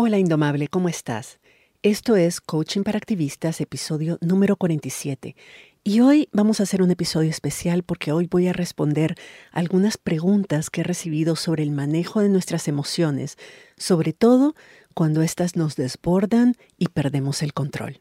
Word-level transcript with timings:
Hola 0.00 0.16
Indomable, 0.16 0.68
¿cómo 0.68 0.88
estás? 0.88 1.40
Esto 1.82 2.14
es 2.14 2.40
Coaching 2.40 2.84
para 2.84 2.98
Activistas, 2.98 3.60
episodio 3.60 4.16
número 4.20 4.54
47. 4.54 5.34
Y 5.82 6.00
hoy 6.02 6.28
vamos 6.30 6.60
a 6.60 6.62
hacer 6.62 6.82
un 6.82 6.92
episodio 6.92 7.30
especial 7.30 7.82
porque 7.82 8.12
hoy 8.12 8.28
voy 8.30 8.46
a 8.46 8.52
responder 8.52 9.16
algunas 9.50 9.96
preguntas 9.96 10.70
que 10.70 10.82
he 10.82 10.84
recibido 10.84 11.34
sobre 11.34 11.64
el 11.64 11.72
manejo 11.72 12.20
de 12.20 12.28
nuestras 12.28 12.68
emociones, 12.68 13.38
sobre 13.76 14.12
todo 14.12 14.54
cuando 14.94 15.20
éstas 15.20 15.56
nos 15.56 15.74
desbordan 15.74 16.54
y 16.76 16.90
perdemos 16.90 17.42
el 17.42 17.52
control. 17.52 18.00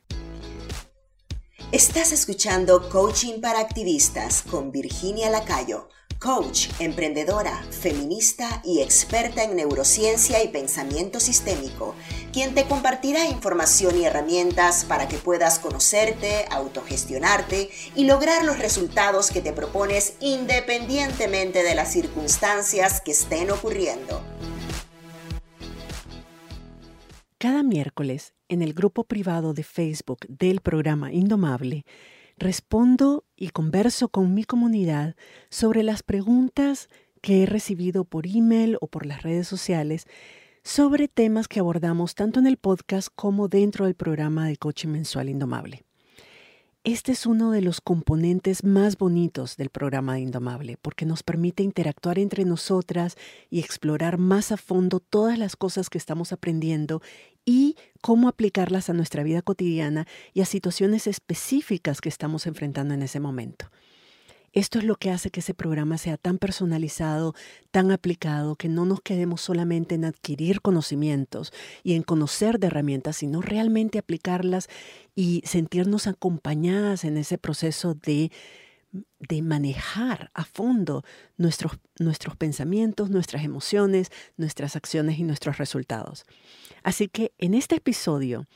Estás 1.72 2.12
escuchando 2.12 2.90
Coaching 2.90 3.42
para 3.42 3.60
Activistas 3.60 4.44
con 4.44 4.72
Virginia 4.72 5.32
Lacayo 5.32 5.90
coach, 6.20 6.70
emprendedora, 6.80 7.64
feminista 7.70 8.62
y 8.64 8.82
experta 8.82 9.44
en 9.44 9.56
neurociencia 9.56 10.44
y 10.44 10.48
pensamiento 10.48 11.20
sistémico, 11.20 11.96
quien 12.34 12.56
te 12.56 12.66
compartirá 12.66 13.26
información 13.26 13.98
y 13.98 14.06
herramientas 14.06 14.86
para 14.86 15.08
que 15.08 15.18
puedas 15.18 15.60
conocerte, 15.60 16.46
autogestionarte 16.50 17.70
y 17.96 18.06
lograr 18.06 18.44
los 18.46 18.60
resultados 18.60 19.32
que 19.32 19.42
te 19.42 19.54
propones 19.54 20.16
independientemente 20.20 21.64
de 21.64 21.76
las 21.76 21.92
circunstancias 21.92 23.02
que 23.02 23.12
estén 23.12 23.52
ocurriendo. 23.52 24.24
Cada 27.38 27.62
miércoles, 27.62 28.34
en 28.50 28.64
el 28.64 28.74
grupo 28.74 29.04
privado 29.04 29.54
de 29.54 29.64
Facebook 29.64 30.26
del 30.28 30.62
programa 30.62 31.14
Indomable, 31.14 31.86
respondo 32.38 33.26
y 33.36 33.50
converso 33.50 34.10
con 34.10 34.34
mi 34.34 34.44
comunidad 34.44 35.16
sobre 35.50 35.84
las 35.84 36.04
preguntas 36.04 36.88
que 37.22 37.44
he 37.44 37.46
recibido 37.46 38.06
por 38.06 38.28
email 38.28 38.78
o 38.80 38.88
por 38.88 39.06
las 39.06 39.24
redes 39.24 39.48
sociales 39.48 40.06
sobre 40.64 41.08
temas 41.08 41.48
que 41.48 41.60
abordamos 41.60 42.14
tanto 42.14 42.40
en 42.40 42.48
el 42.48 42.58
podcast 42.58 43.10
como 43.16 43.48
dentro 43.48 43.86
del 43.86 43.96
programa 43.96 44.48
de 44.48 44.58
coaching 44.58 44.90
mensual 44.90 45.30
Indomable. 45.30 45.87
Este 46.84 47.12
es 47.12 47.26
uno 47.26 47.52
de 47.52 47.62
los 47.62 47.82
componentes 47.82 48.64
más 48.64 48.98
bonitos 48.98 49.58
del 49.58 49.70
programa 49.70 50.14
de 50.14 50.22
Indomable 50.22 50.78
porque 50.82 51.06
nos 51.06 51.22
permite 51.22 51.64
interactuar 51.64 52.18
entre 52.18 52.46
nosotras 52.46 53.16
y 53.50 53.60
explorar 53.60 54.18
más 54.18 54.52
a 54.54 54.58
fondo 54.58 55.02
todas 55.02 55.38
las 55.38 55.58
cosas 55.58 55.90
que 55.90 55.98
estamos 55.98 56.32
aprendiendo 56.32 57.02
y 57.46 57.76
cómo 58.02 58.30
aplicarlas 58.30 58.90
a 58.90 58.94
nuestra 58.94 59.24
vida 59.24 59.42
cotidiana 59.42 60.08
y 60.34 60.42
a 60.42 60.46
situaciones 60.46 61.08
específicas 61.08 62.00
que 62.00 62.10
estamos 62.10 62.48
enfrentando 62.48 62.94
en 62.94 63.02
ese 63.02 63.20
momento. 63.20 63.70
Esto 64.54 64.80
es 64.80 64.86
lo 64.86 64.96
que 64.96 65.12
hace 65.12 65.30
que 65.30 65.42
ese 65.42 65.54
programa 65.54 65.98
sea 65.98 66.18
tan 66.18 66.38
personalizado, 66.38 67.36
tan 67.72 67.92
aplicado, 67.92 68.56
que 68.56 68.70
no 68.70 68.86
nos 68.86 69.02
quedemos 69.02 69.42
solamente 69.42 69.96
en 69.96 70.06
adquirir 70.06 70.62
conocimientos 70.62 71.54
y 71.84 71.94
en 71.94 72.04
conocer 72.04 72.60
de 72.60 72.68
herramientas, 72.68 73.18
sino 73.18 73.42
realmente 73.42 74.00
aplicarlas 74.00 74.68
y 75.16 75.42
sentirnos 75.46 76.08
acompañadas 76.08 77.04
en 77.04 77.18
ese 77.18 77.38
proceso 77.38 77.94
de, 77.94 78.32
de 79.20 79.42
manejar 79.42 80.32
a 80.34 80.46
fondo 80.46 81.04
nuestros, 81.38 81.74
nuestros 82.00 82.36
pensamientos, 82.36 83.10
nuestras 83.10 83.44
emociones, 83.44 84.12
nuestras 84.38 84.76
acciones 84.76 85.20
y 85.20 85.24
nuestros 85.24 85.58
resultados. 85.58 86.26
Así 86.84 87.10
que 87.10 87.34
en 87.38 87.54
este 87.54 87.76
episodio 87.76 88.48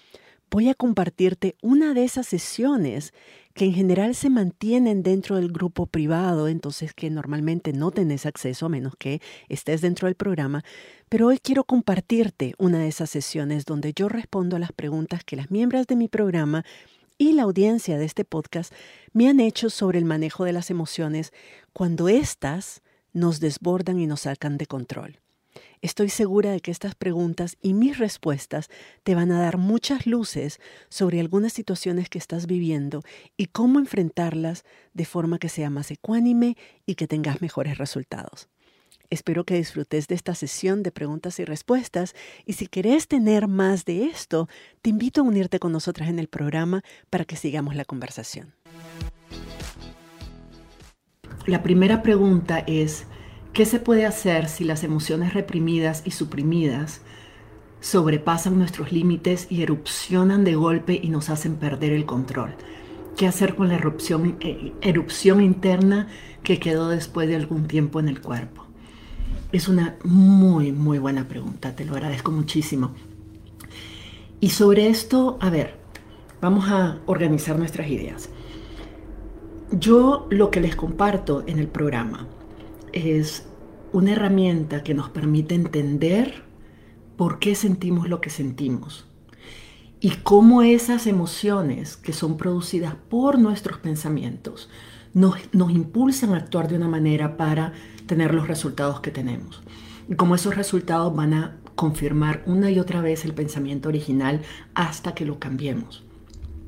voy 0.49 0.69
a 0.69 0.75
compartirte 0.75 1.55
una 1.61 1.93
de 1.93 2.03
esas 2.03 2.27
sesiones 2.27 3.13
que 3.53 3.65
en 3.65 3.73
general 3.73 4.15
se 4.15 4.29
mantienen 4.29 5.03
dentro 5.03 5.35
del 5.35 5.51
grupo 5.51 5.85
privado, 5.85 6.47
entonces 6.47 6.93
que 6.93 7.09
normalmente 7.09 7.73
no 7.73 7.91
tenés 7.91 8.25
acceso 8.25 8.65
a 8.65 8.69
menos 8.69 8.95
que 8.97 9.21
estés 9.49 9.81
dentro 9.81 10.07
del 10.07 10.15
programa, 10.15 10.63
pero 11.09 11.27
hoy 11.27 11.39
quiero 11.39 11.63
compartirte 11.63 12.53
una 12.57 12.79
de 12.79 12.87
esas 12.87 13.09
sesiones 13.09 13.65
donde 13.65 13.93
yo 13.93 14.09
respondo 14.09 14.55
a 14.55 14.59
las 14.59 14.71
preguntas 14.71 15.23
que 15.23 15.35
las 15.35 15.51
miembros 15.51 15.87
de 15.87 15.95
mi 15.95 16.07
programa 16.07 16.63
y 17.17 17.33
la 17.33 17.43
audiencia 17.43 17.97
de 17.97 18.05
este 18.05 18.25
podcast 18.25 18.73
me 19.13 19.29
han 19.29 19.39
hecho 19.39 19.69
sobre 19.69 19.99
el 19.99 20.05
manejo 20.05 20.43
de 20.43 20.53
las 20.53 20.71
emociones 20.71 21.33
cuando 21.73 22.09
éstas 22.09 22.81
nos 23.13 23.39
desbordan 23.39 23.99
y 23.99 24.07
nos 24.07 24.21
sacan 24.21 24.57
de 24.57 24.65
control. 24.65 25.19
Estoy 25.81 26.09
segura 26.09 26.51
de 26.51 26.59
que 26.59 26.69
estas 26.69 26.93
preguntas 26.93 27.57
y 27.59 27.73
mis 27.73 27.97
respuestas 27.97 28.69
te 29.01 29.15
van 29.15 29.31
a 29.31 29.39
dar 29.39 29.57
muchas 29.57 30.05
luces 30.05 30.59
sobre 30.89 31.19
algunas 31.19 31.53
situaciones 31.53 32.07
que 32.07 32.19
estás 32.19 32.45
viviendo 32.45 33.01
y 33.35 33.47
cómo 33.47 33.79
enfrentarlas 33.79 34.63
de 34.93 35.05
forma 35.05 35.39
que 35.39 35.49
sea 35.49 35.71
más 35.71 35.89
ecuánime 35.89 36.55
y 36.85 36.93
que 36.93 37.07
tengas 37.07 37.41
mejores 37.41 37.79
resultados. 37.79 38.47
Espero 39.09 39.43
que 39.43 39.55
disfrutes 39.55 40.07
de 40.07 40.13
esta 40.13 40.35
sesión 40.35 40.83
de 40.83 40.91
preguntas 40.91 41.39
y 41.39 41.45
respuestas 41.45 42.13
y 42.45 42.53
si 42.53 42.67
querés 42.67 43.07
tener 43.07 43.47
más 43.47 43.83
de 43.83 44.05
esto, 44.05 44.47
te 44.83 44.91
invito 44.91 45.21
a 45.21 45.23
unirte 45.23 45.57
con 45.57 45.71
nosotras 45.71 46.09
en 46.09 46.19
el 46.19 46.27
programa 46.27 46.83
para 47.09 47.25
que 47.25 47.35
sigamos 47.35 47.75
la 47.75 47.85
conversación. 47.85 48.53
La 51.47 51.63
primera 51.63 52.03
pregunta 52.03 52.59
es, 52.59 53.07
¿Qué 53.53 53.65
se 53.65 53.79
puede 53.79 54.05
hacer 54.05 54.47
si 54.47 54.63
las 54.63 54.85
emociones 54.85 55.33
reprimidas 55.33 56.03
y 56.05 56.11
suprimidas 56.11 57.01
sobrepasan 57.81 58.57
nuestros 58.57 58.93
límites 58.93 59.47
y 59.49 59.61
erupcionan 59.61 60.45
de 60.45 60.55
golpe 60.55 60.97
y 61.01 61.09
nos 61.09 61.29
hacen 61.29 61.55
perder 61.55 61.91
el 61.91 62.05
control? 62.05 62.55
¿Qué 63.17 63.27
hacer 63.27 63.55
con 63.55 63.67
la 63.67 63.75
erupción, 63.75 64.37
eh, 64.39 64.71
erupción 64.79 65.41
interna 65.41 66.07
que 66.43 66.59
quedó 66.59 66.87
después 66.87 67.27
de 67.27 67.35
algún 67.35 67.67
tiempo 67.67 67.99
en 67.99 68.07
el 68.07 68.21
cuerpo? 68.21 68.67
Es 69.51 69.67
una 69.67 69.97
muy, 70.05 70.71
muy 70.71 70.97
buena 70.97 71.27
pregunta, 71.27 71.75
te 71.75 71.83
lo 71.83 71.95
agradezco 71.95 72.31
muchísimo. 72.31 72.91
Y 74.39 74.51
sobre 74.51 74.87
esto, 74.87 75.37
a 75.41 75.49
ver, 75.49 75.75
vamos 76.39 76.69
a 76.69 76.99
organizar 77.05 77.59
nuestras 77.59 77.89
ideas. 77.89 78.29
Yo 79.73 80.27
lo 80.29 80.51
que 80.51 80.61
les 80.61 80.77
comparto 80.77 81.43
en 81.47 81.59
el 81.59 81.67
programa 81.67 82.29
es 82.93 83.45
una 83.93 84.13
herramienta 84.13 84.83
que 84.83 84.93
nos 84.93 85.09
permite 85.09 85.55
entender 85.55 86.43
por 87.17 87.39
qué 87.39 87.55
sentimos 87.55 88.09
lo 88.09 88.21
que 88.21 88.29
sentimos 88.29 89.05
y 89.99 90.09
cómo 90.23 90.63
esas 90.63 91.05
emociones 91.05 91.95
que 91.95 92.13
son 92.13 92.37
producidas 92.37 92.95
por 93.09 93.37
nuestros 93.37 93.77
pensamientos 93.77 94.69
nos, 95.13 95.35
nos, 95.51 95.71
impulsan 95.71 96.33
a 96.33 96.37
actuar 96.37 96.67
de 96.67 96.77
una 96.77 96.87
manera 96.87 97.37
para 97.37 97.73
tener 98.07 98.33
los 98.33 98.47
resultados 98.47 99.01
que 99.01 99.11
tenemos. 99.11 99.61
Y 100.09 100.15
cómo 100.15 100.35
esos 100.35 100.55
resultados 100.55 101.15
van 101.15 101.33
a 101.33 101.57
confirmar 101.75 102.43
una 102.45 102.71
y 102.71 102.79
otra 102.79 103.01
vez 103.01 103.25
el 103.25 103.33
pensamiento 103.33 103.89
original 103.89 104.41
hasta 104.73 105.13
que 105.13 105.25
lo 105.25 105.37
cambiemos. 105.37 106.03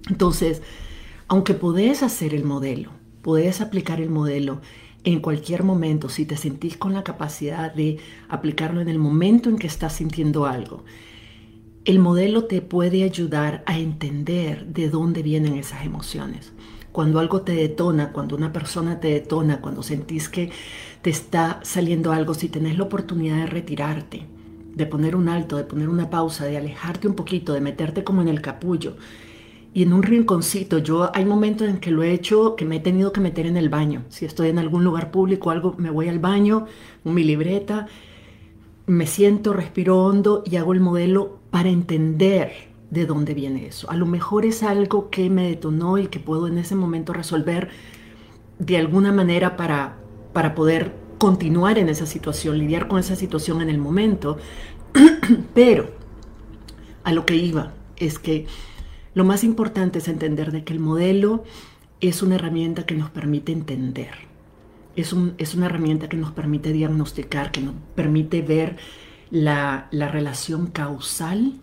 Entonces, 0.10 0.62
aunque 1.28 1.54
podés 1.54 2.04
hacer 2.04 2.36
el 2.36 2.44
modelo, 2.44 2.92
podés 3.22 3.62
aplicar 3.62 4.02
el 4.02 4.10
modelo 4.10 4.62
en 5.04 5.20
cualquier 5.20 5.64
momento, 5.64 6.10
si 6.10 6.26
te 6.26 6.38
sentís 6.38 6.78
con 6.78 6.94
la 6.94 7.04
capacidad 7.04 7.74
de 7.74 7.98
aplicarlo 8.30 8.82
en 8.82 8.88
el 8.88 9.00
momento 9.00 9.50
en 9.50 9.58
que 9.58 9.68
estás 9.68 9.94
sintiendo 9.94 10.46
algo, 10.46 10.84
el 11.86 12.00
modelo 12.00 12.46
te 12.46 12.62
puede 12.62 13.04
ayudar 13.04 13.64
a 13.66 13.78
entender 13.78 14.66
de 14.68 14.90
dónde 14.90 15.22
vienen 15.22 15.56
esas 15.56 15.86
emociones. 15.86 16.54
Cuando 16.94 17.20
algo 17.20 17.42
te 17.42 17.54
detona, 17.54 18.14
cuando 18.14 18.38
una 18.38 18.54
persona 18.54 19.00
te 19.00 19.10
detona, 19.10 19.60
cuando 19.60 19.84
sentís 19.84 20.30
que 20.30 20.52
te 21.02 21.10
está 21.10 21.60
saliendo 21.64 22.14
algo, 22.14 22.34
si 22.34 22.48
tenés 22.48 22.78
la 22.78 22.86
oportunidad 22.86 23.38
de 23.38 23.48
retirarte, 23.48 24.26
de 24.74 24.86
poner 24.86 25.16
un 25.16 25.28
alto, 25.28 25.58
de 25.58 25.66
poner 25.66 25.90
una 25.90 26.10
pausa, 26.10 26.46
de 26.46 26.58
alejarte 26.58 27.08
un 27.08 27.16
poquito, 27.16 27.54
de 27.54 27.62
meterte 27.62 28.06
como 28.06 28.22
en 28.22 28.30
el 28.30 28.42
capullo 28.42 28.96
y 29.74 29.84
en 29.84 29.94
un 29.94 30.04
rinconcito. 30.04 30.78
Yo 30.78 31.10
hay 31.14 31.26
momentos 31.26 31.68
en 31.68 31.80
que 31.80 31.92
lo 31.92 32.04
he 32.04 32.12
hecho 32.12 32.56
que 32.56 32.66
me 32.66 32.78
he 32.78 32.80
tenido 32.80 33.12
que 33.12 33.22
meter 33.22 33.48
en 33.48 33.58
el 33.58 33.70
baño. 33.70 34.04
Si 34.10 34.26
estoy 34.26 34.50
en 34.50 34.60
algún 34.60 34.84
lugar 34.84 35.12
público, 35.12 35.50
algo, 35.50 35.76
me 35.78 35.90
voy 35.90 36.08
al 36.08 36.20
baño, 36.20 36.68
mi 37.04 37.24
libreta, 37.24 37.88
me 38.86 39.08
siento, 39.08 39.54
respiro 39.54 40.04
hondo 40.04 40.44
y 40.46 40.58
hago 40.58 40.74
el 40.74 40.80
modelo 40.80 41.40
para 41.50 41.70
entender 41.70 42.52
de 42.92 43.06
dónde 43.06 43.34
viene 43.34 43.66
eso. 43.66 43.90
A 43.90 43.96
lo 43.96 44.06
mejor 44.06 44.46
es 44.46 44.62
algo 44.62 45.10
que 45.10 45.30
me 45.30 45.48
detonó 45.48 45.98
y 45.98 46.08
que 46.08 46.20
puedo 46.20 46.48
en 46.48 46.60
ese 46.60 46.76
momento 46.76 47.12
resolver 47.12 47.70
de 48.60 48.78
alguna 48.78 49.12
manera 49.12 49.58
para, 49.58 49.98
para 50.34 50.54
poder 50.54 50.94
continuar 51.18 51.80
en 51.80 51.90
esa 51.90 52.06
situación, 52.06 52.60
lidiar 52.60 52.88
con 52.88 53.00
esa 53.00 53.16
situación 53.16 53.62
en 53.62 53.70
el 53.70 53.80
momento. 53.80 54.38
Pero 55.56 55.90
a 57.04 57.12
lo 57.14 57.26
que 57.26 57.36
iba 57.36 57.74
es 57.98 58.20
que 58.20 58.46
lo 59.14 59.24
más 59.24 59.44
importante 59.44 60.00
es 60.00 60.08
entender 60.08 60.52
de 60.52 60.64
que 60.64 60.74
el 60.74 60.80
modelo 60.80 61.44
es 62.02 62.22
una 62.22 62.36
herramienta 62.36 62.86
que 62.86 62.96
nos 62.96 63.10
permite 63.10 63.52
entender. 63.52 64.12
Es, 64.96 65.16
es 65.38 65.56
una 65.56 65.68
herramienta 65.68 66.10
que 66.10 66.18
nos 66.18 66.32
permite 66.32 66.72
diagnosticar, 66.72 67.52
que 67.52 67.62
nos 67.62 67.76
permite 67.96 68.42
ver 68.42 68.78
la, 69.32 69.88
la 69.92 70.08
relación 70.08 70.68
causal, 70.68 71.54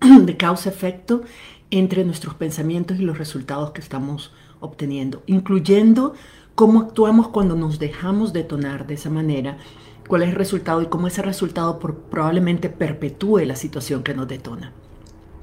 de 0.00 0.36
causa-efecto, 0.36 1.22
entre 1.70 2.04
nuestros 2.04 2.34
pensamientos 2.34 2.98
y 2.98 3.02
los 3.02 3.18
resultados 3.18 3.72
que 3.72 3.80
estamos 3.80 4.32
obteniendo, 4.60 5.22
incluyendo 5.26 6.14
cómo 6.54 6.80
actuamos 6.80 7.28
cuando 7.28 7.56
nos 7.56 7.78
dejamos 7.78 8.32
detonar 8.32 8.86
de 8.86 8.94
esa 8.94 9.10
manera 9.10 9.58
cuál 10.06 10.22
es 10.22 10.30
el 10.30 10.34
resultado 10.36 10.82
y 10.82 10.86
cómo 10.86 11.06
ese 11.08 11.22
resultado 11.22 11.78
probablemente 11.78 12.68
perpetúe 12.68 13.40
la 13.40 13.56
situación 13.56 14.02
que 14.02 14.14
nos 14.14 14.28
detona. 14.28 14.72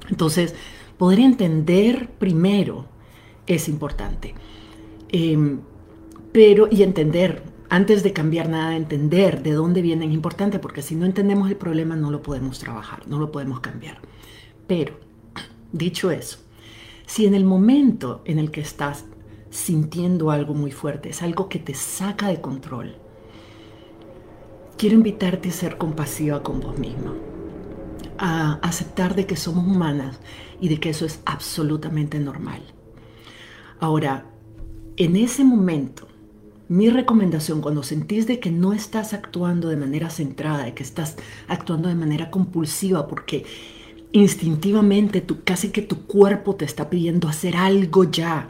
Entonces, 0.08 0.54
poder 0.98 1.20
entender 1.20 2.10
primero 2.18 2.86
es 3.46 3.68
importante. 3.68 4.34
Em, 5.10 5.60
pero, 6.32 6.68
y 6.70 6.82
entender, 6.82 7.42
antes 7.68 8.02
de 8.02 8.12
cambiar 8.12 8.48
nada, 8.48 8.76
entender 8.76 9.42
de 9.42 9.52
dónde 9.52 9.82
viene 9.82 10.06
es 10.06 10.12
importante, 10.12 10.58
porque 10.58 10.82
si 10.82 10.96
no 10.96 11.06
entendemos 11.06 11.48
el 11.50 11.56
problema 11.56 11.96
no 11.96 12.10
lo 12.10 12.22
podemos 12.22 12.58
trabajar, 12.58 13.06
no 13.06 13.18
lo 13.18 13.30
podemos 13.30 13.60
cambiar. 13.60 13.98
Pero, 14.66 14.98
dicho 15.72 16.10
eso, 16.10 16.38
si 17.06 17.26
en 17.26 17.34
el 17.34 17.44
momento 17.44 18.22
en 18.24 18.38
el 18.38 18.50
que 18.50 18.60
estás 18.60 19.04
sintiendo 19.50 20.30
algo 20.30 20.54
muy 20.54 20.72
fuerte, 20.72 21.10
es 21.10 21.22
algo 21.22 21.48
que 21.48 21.60
te 21.60 21.74
saca 21.74 22.28
de 22.28 22.40
control, 22.40 22.96
quiero 24.76 24.96
invitarte 24.96 25.50
a 25.50 25.52
ser 25.52 25.76
compasiva 25.76 26.42
con 26.42 26.60
vos 26.60 26.76
misma, 26.78 27.14
a 28.18 28.54
aceptar 28.62 29.14
de 29.14 29.26
que 29.26 29.36
somos 29.36 29.66
humanas 29.66 30.20
y 30.60 30.68
de 30.68 30.78
que 30.78 30.90
eso 30.90 31.04
es 31.04 31.20
absolutamente 31.24 32.18
normal. 32.18 32.62
Ahora, 33.80 34.26
en 34.96 35.16
ese 35.16 35.44
momento, 35.44 36.08
mi 36.68 36.88
recomendación 36.88 37.60
cuando 37.60 37.82
sentís 37.82 38.26
de 38.26 38.40
que 38.40 38.50
no 38.50 38.72
estás 38.72 39.12
actuando 39.12 39.68
de 39.68 39.76
manera 39.76 40.08
centrada, 40.10 40.64
de 40.64 40.74
que 40.74 40.82
estás 40.82 41.16
actuando 41.48 41.88
de 41.88 41.94
manera 41.94 42.30
compulsiva 42.30 43.06
porque 43.06 43.44
instintivamente 44.12 45.20
tú, 45.20 45.38
casi 45.44 45.70
que 45.70 45.82
tu 45.82 46.06
cuerpo 46.06 46.54
te 46.54 46.64
está 46.64 46.88
pidiendo 46.88 47.28
hacer 47.28 47.56
algo 47.56 48.04
ya 48.04 48.48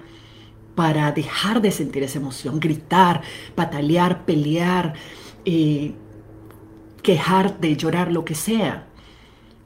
para 0.75 1.11
dejar 1.13 1.63
de 1.63 1.71
sentir 1.71 2.03
esa 2.03 2.19
emoción, 2.19 2.61
gritar, 2.61 3.23
patalear, 3.55 4.25
pelear, 4.25 4.95
eh, 5.45 5.95
quejarte, 7.03 7.77
llorar, 7.77 8.13
lo 8.13 8.25
que 8.25 8.35
sea. 8.35 8.89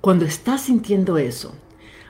Cuando 0.00 0.24
estás 0.24 0.60
sintiendo 0.60 1.18
eso, 1.18 1.56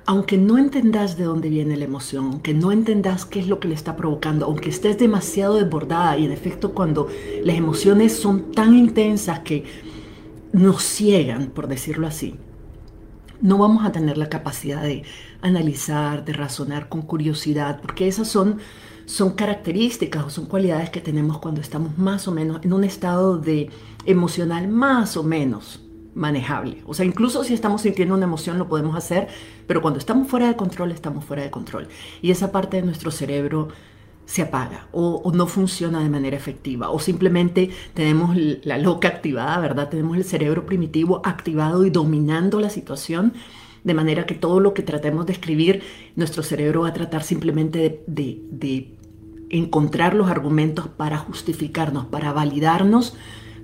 aunque 0.05 0.37
no 0.37 0.59
entendas 0.59 1.17
de 1.17 1.25
dónde 1.25 1.49
viene 1.49 1.75
la 1.75 1.87
emoción, 1.87 2.27
aunque 2.27 2.53
no 2.53 2.71
entendas 2.71 3.25
qué 3.25 3.41
es 3.41 3.49
lo 3.49 3.61
que 3.61 3.69
le 3.69 3.75
está 3.75 3.97
provocando, 3.97 4.45
aunque 4.45 4.69
estés 4.69 4.99
demasiado 4.99 5.55
desbordada 5.55 6.19
y 6.19 6.27
en 6.27 6.33
efecto 6.33 6.75
cuando 6.75 7.09
las 7.43 7.57
emociones 7.57 8.13
son 8.13 8.53
tan 8.53 8.75
intensas 8.75 9.41
que 9.41 9.65
nos 10.53 10.83
ciegan, 10.83 11.47
por 11.47 11.67
decirlo 11.67 12.07
así, 12.07 12.35
no 13.41 13.57
vamos 13.57 13.87
a 13.87 13.93
tener 13.93 14.19
la 14.19 14.29
capacidad 14.29 14.83
de 14.83 15.05
analizar, 15.41 16.27
de 16.27 16.35
razonar 16.35 16.91
con 16.91 17.01
curiosidad, 17.01 17.81
porque 17.81 18.07
esas 18.07 18.29
son, 18.29 18.59
son 19.07 19.31
características 19.31 20.27
o 20.27 20.31
son 20.31 20.45
cualidades 20.45 20.91
que 20.91 21.01
tenemos 21.01 21.39
cuando 21.39 21.63
estamos 21.63 21.97
más 21.97 22.29
o 22.29 22.33
menos 22.33 22.63
en 22.65 22.75
un 22.75 22.85
estado 22.85 23.39
de 23.39 23.71
emocional 24.05 24.69
más 24.69 25.17
o 25.17 25.23
menos 25.23 25.88
manejable. 26.19 26.83
O 26.85 26.95
sea, 26.95 27.07
incluso 27.07 27.45
si 27.45 27.55
estamos 27.55 27.83
sintiendo 27.83 28.15
una 28.15 28.25
emoción 28.25 28.59
lo 28.59 28.69
podemos 28.69 28.97
hacer, 28.97 29.29
pero 29.67 29.81
cuando 29.81 29.99
estamos 29.99 30.29
fuera 30.29 30.49
de 30.49 30.57
control, 30.57 30.91
estamos 30.91 31.25
fuera 31.25 31.43
de 31.43 31.51
control. 31.51 31.89
Y 32.21 32.33
esa 32.33 32.51
parte 32.53 32.77
de 32.79 32.83
nuestro 32.83 33.11
cerebro 33.11 33.69
se 34.27 34.43
apaga 34.43 34.89
o, 34.93 35.33
no 35.33 35.47
funciona 35.47 36.03
de 36.03 36.11
manera 36.11 36.37
efectiva 36.37 36.91
o 36.91 36.99
simplemente 36.99 37.71
tenemos 37.95 38.37
la 38.37 38.77
loca 38.77 39.09
activada, 39.09 39.59
¿verdad? 39.59 39.89
Tenemos 39.89 40.19
el 40.19 40.25
cerebro 40.25 40.67
primitivo 40.67 41.23
activado 41.25 41.87
y 41.87 41.91
dominando 41.91 42.61
la 42.61 42.69
situación 42.69 43.33
de 43.85 43.95
manera 43.95 44.27
que 44.27 44.35
todo 44.35 44.61
lo 44.61 44.75
que 44.75 44.83
tratemos 44.83 45.25
de 45.25 45.33
escribir, 45.33 45.83
nuestro 46.15 46.43
cerebro 46.43 46.83
va 46.83 46.89
a 46.89 46.93
tratar 46.93 47.23
simplemente 47.23 48.03
de, 48.07 48.43
de 48.51 48.99
encontrar 49.49 50.15
los 50.15 50.29
argumentos 50.29 50.89
para 50.89 51.17
justificarnos, 51.17 52.05
para 52.07 52.33
validarnos 52.33 53.17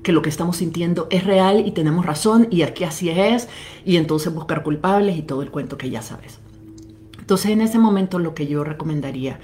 que 0.04 0.12
lo 0.12 0.22
que 0.22 0.28
estamos 0.28 0.58
sintiendo 0.58 1.08
es 1.10 1.24
real 1.24 1.66
y 1.66 1.72
tenemos 1.72 2.06
razón 2.06 2.46
y 2.50 2.62
aquí 2.62 2.84
así 2.84 3.08
es 3.10 3.48
y 3.84 3.96
entonces 3.96 4.32
buscar 4.32 4.62
culpables 4.62 5.16
y 5.16 5.22
todo 5.22 5.42
el 5.42 5.50
cuento 5.50 5.76
que 5.76 5.90
ya 5.90 6.02
sabes. 6.02 6.38
Entonces 7.18 7.50
en 7.50 7.62
ese 7.62 7.78
momento 7.78 8.18
lo 8.20 8.34
que 8.34 8.46
yo 8.46 8.62
recomendaría 8.62 9.40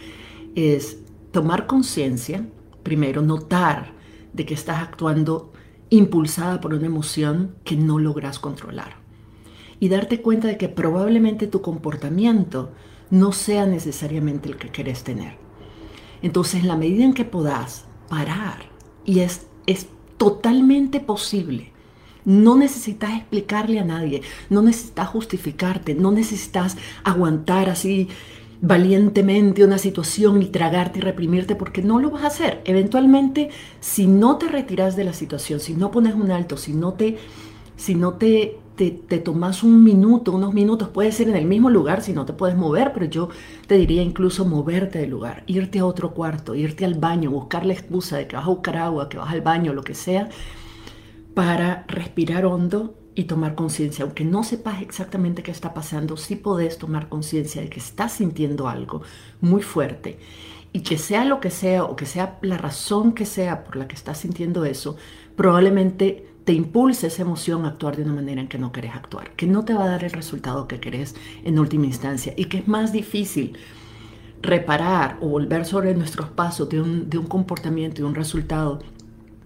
es 0.54 0.98
tomar 1.32 1.66
conciencia, 1.66 2.46
primero 2.82 3.22
notar 3.22 3.94
de 4.34 4.44
que 4.44 4.54
estás 4.54 4.82
actuando 4.82 5.50
impulsada 5.88 6.60
por 6.60 6.74
una 6.74 6.86
emoción 6.86 7.56
que 7.64 7.76
no 7.76 7.98
logras 7.98 8.38
controlar 8.38 8.96
y 9.80 9.88
darte 9.88 10.20
cuenta 10.20 10.46
de 10.46 10.58
que 10.58 10.68
probablemente 10.68 11.46
tu 11.46 11.62
comportamiento 11.62 12.70
no 13.08 13.32
sea 13.32 13.64
necesariamente 13.64 14.50
el 14.50 14.56
que 14.56 14.68
querés 14.68 15.04
tener. 15.04 15.38
Entonces, 16.20 16.60
en 16.60 16.68
la 16.68 16.76
medida 16.76 17.02
en 17.02 17.14
que 17.14 17.24
puedas 17.24 17.86
parar, 18.10 18.66
y 19.06 19.20
es, 19.20 19.46
es 19.66 19.88
totalmente 20.20 21.00
posible. 21.00 21.72
No 22.26 22.54
necesitas 22.54 23.16
explicarle 23.16 23.80
a 23.80 23.84
nadie, 23.86 24.20
no 24.50 24.60
necesitas 24.60 25.08
justificarte, 25.08 25.94
no 25.94 26.12
necesitas 26.12 26.76
aguantar 27.04 27.70
así 27.70 28.08
valientemente 28.60 29.64
una 29.64 29.78
situación 29.78 30.42
y 30.42 30.48
tragarte 30.48 30.98
y 30.98 31.02
reprimirte 31.02 31.56
porque 31.56 31.80
no 31.80 31.98
lo 31.98 32.10
vas 32.10 32.24
a 32.24 32.26
hacer. 32.26 32.60
Eventualmente, 32.66 33.48
si 33.80 34.06
no 34.06 34.36
te 34.36 34.48
retiras 34.48 34.94
de 34.94 35.04
la 35.04 35.14
situación, 35.14 35.58
si 35.58 35.72
no 35.72 35.90
pones 35.90 36.14
un 36.14 36.30
alto, 36.30 36.58
si 36.58 36.74
no 36.74 36.92
te, 36.92 37.16
si 37.78 37.94
no 37.94 38.12
te 38.12 38.58
te, 38.88 39.18
tomas 39.18 39.62
un 39.62 39.84
minuto, 39.84 40.32
unos 40.32 40.54
minutos, 40.54 40.88
puede 40.88 41.12
ser 41.12 41.28
en 41.28 41.36
el 41.36 41.44
mismo 41.44 41.68
lugar 41.68 42.02
si 42.02 42.14
no 42.14 42.24
te 42.24 42.32
puedes 42.32 42.56
mover, 42.56 42.92
pero 42.94 43.04
yo 43.04 43.28
te 43.66 43.76
diría 43.76 44.02
incluso 44.02 44.46
moverte 44.46 45.00
del 45.00 45.10
lugar, 45.10 45.44
irte 45.46 45.80
a 45.80 45.84
otro 45.84 46.14
cuarto, 46.14 46.54
irte 46.54 46.86
al 46.86 46.94
baño, 46.94 47.30
buscar 47.30 47.66
la 47.66 47.74
excusa 47.74 48.16
de 48.16 48.26
que 48.26 48.36
vas 48.36 48.46
a 48.46 48.48
buscar 48.48 48.78
agua, 48.78 49.10
que 49.10 49.18
vas 49.18 49.30
al 49.30 49.42
baño, 49.42 49.74
lo 49.74 49.82
que 49.82 49.94
sea, 49.94 50.30
para 51.34 51.84
respirar 51.88 52.46
hondo 52.46 52.94
y 53.14 53.24
tomar 53.24 53.54
conciencia. 53.54 54.04
Aunque 54.04 54.24
no 54.24 54.44
sepas 54.44 54.80
exactamente 54.80 55.42
qué 55.42 55.50
está 55.50 55.74
pasando, 55.74 56.16
sí 56.16 56.36
podés 56.36 56.78
tomar 56.78 57.10
conciencia 57.10 57.60
de 57.60 57.68
que 57.68 57.80
estás 57.80 58.12
sintiendo 58.12 58.66
algo 58.66 59.02
muy 59.42 59.60
fuerte 59.62 60.18
y 60.72 60.80
que 60.80 60.96
sea 60.96 61.24
lo 61.26 61.40
que 61.40 61.50
sea 61.50 61.84
o 61.84 61.96
que 61.96 62.06
sea 62.06 62.38
la 62.40 62.56
razón 62.56 63.12
que 63.12 63.26
sea 63.26 63.64
por 63.64 63.76
la 63.76 63.88
que 63.88 63.96
estás 63.96 64.18
sintiendo 64.18 64.64
eso, 64.64 64.96
probablemente 65.36 66.29
te 66.44 66.52
impulsa 66.52 67.06
esa 67.06 67.22
emoción 67.22 67.64
a 67.64 67.68
actuar 67.68 67.96
de 67.96 68.02
una 68.02 68.14
manera 68.14 68.40
en 68.40 68.48
que 68.48 68.58
no 68.58 68.72
querés 68.72 68.94
actuar, 68.94 69.32
que 69.32 69.46
no 69.46 69.64
te 69.64 69.74
va 69.74 69.84
a 69.84 69.88
dar 69.88 70.04
el 70.04 70.10
resultado 70.10 70.66
que 70.68 70.80
querés 70.80 71.14
en 71.44 71.58
última 71.58 71.86
instancia 71.86 72.34
y 72.36 72.46
que 72.46 72.58
es 72.58 72.68
más 72.68 72.92
difícil 72.92 73.56
reparar 74.42 75.18
o 75.20 75.28
volver 75.28 75.66
sobre 75.66 75.94
nuestros 75.94 76.30
pasos 76.30 76.68
de 76.68 76.80
un, 76.80 77.10
de 77.10 77.18
un 77.18 77.26
comportamiento 77.26 78.00
y 78.00 78.04
un 78.04 78.14
resultado 78.14 78.80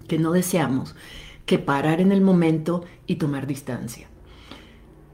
que 0.06 0.18
no 0.18 0.32
deseamos 0.32 0.94
que 1.46 1.58
parar 1.58 2.00
en 2.00 2.12
el 2.12 2.20
momento 2.20 2.84
y 3.06 3.16
tomar 3.16 3.46
distancia. 3.46 4.08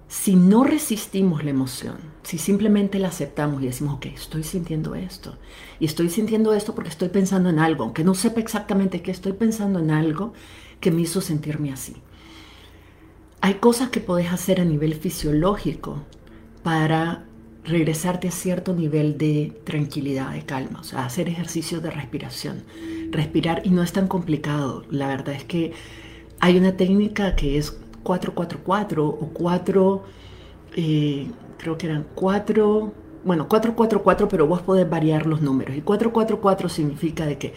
Si 0.09 0.35
no 0.35 0.65
resistimos 0.65 1.45
la 1.45 1.51
emoción, 1.51 1.97
si 2.25 2.37
simplemente 2.37 2.99
la 2.99 3.09
aceptamos 3.09 3.63
y 3.63 3.67
decimos, 3.67 3.95
ok, 3.95 4.07
estoy 4.07 4.43
sintiendo 4.43 4.97
esto, 4.97 5.39
y 5.79 5.85
estoy 5.85 6.11
sintiendo 6.11 6.53
esto 6.53 6.75
porque 6.75 6.91
estoy 6.91 7.11
pensando 7.11 7.49
en 7.49 7.61
algo, 7.61 7.85
aunque 7.85 8.03
no 8.03 8.15
sepa 8.15 8.41
exactamente 8.41 9.03
qué 9.03 9.13
estoy 9.13 9.35
pensando 9.35 9.79
en 9.79 9.93
algo, 9.93 10.33
que 10.81 10.91
me 10.91 11.03
hizo 11.03 11.21
sentirme 11.21 11.73
así. 11.73 11.97
Hay 13.43 13.55
cosas 13.55 13.91
que 13.91 14.01
puedes 14.01 14.33
hacer 14.33 14.61
a 14.61 14.65
nivel 14.65 14.95
fisiológico 14.95 16.03
para 16.63 17.25
regresarte 17.65 18.29
a 18.29 18.31
cierto 18.31 18.75
nivel 18.75 19.19
de 19.19 19.53
tranquilidad, 19.65 20.33
de 20.33 20.45
calma, 20.45 20.81
o 20.81 20.85
sea, 20.85 21.05
hacer 21.05 21.29
ejercicios 21.29 21.83
de 21.83 21.91
respiración. 21.91 22.65
Respirar 23.11 23.63
y 23.65 23.71
no 23.71 23.83
es 23.83 23.93
tan 23.93 24.09
complicado. 24.09 24.85
La 24.91 25.09
verdad 25.09 25.35
es 25.35 25.45
que 25.45 25.73
hay 26.41 26.59
una 26.59 26.77
técnica 26.77 27.37
que 27.37 27.59
es 27.59 27.79
444 28.03 29.07
o 29.07 29.31
4, 29.33 30.05
eh, 30.77 31.31
creo 31.59 31.79
que 31.79 31.87
eran 31.87 32.07
4, 32.15 32.93
bueno, 33.25 33.49
444, 33.49 34.29
pero 34.29 34.47
vos 34.47 34.63
podés 34.63 34.89
variar 34.89 35.27
los 35.27 35.43
números. 35.43 35.77
Y 35.77 35.83
444 35.83 36.69
significa 36.69 37.27
de 37.27 37.39
que 37.39 37.55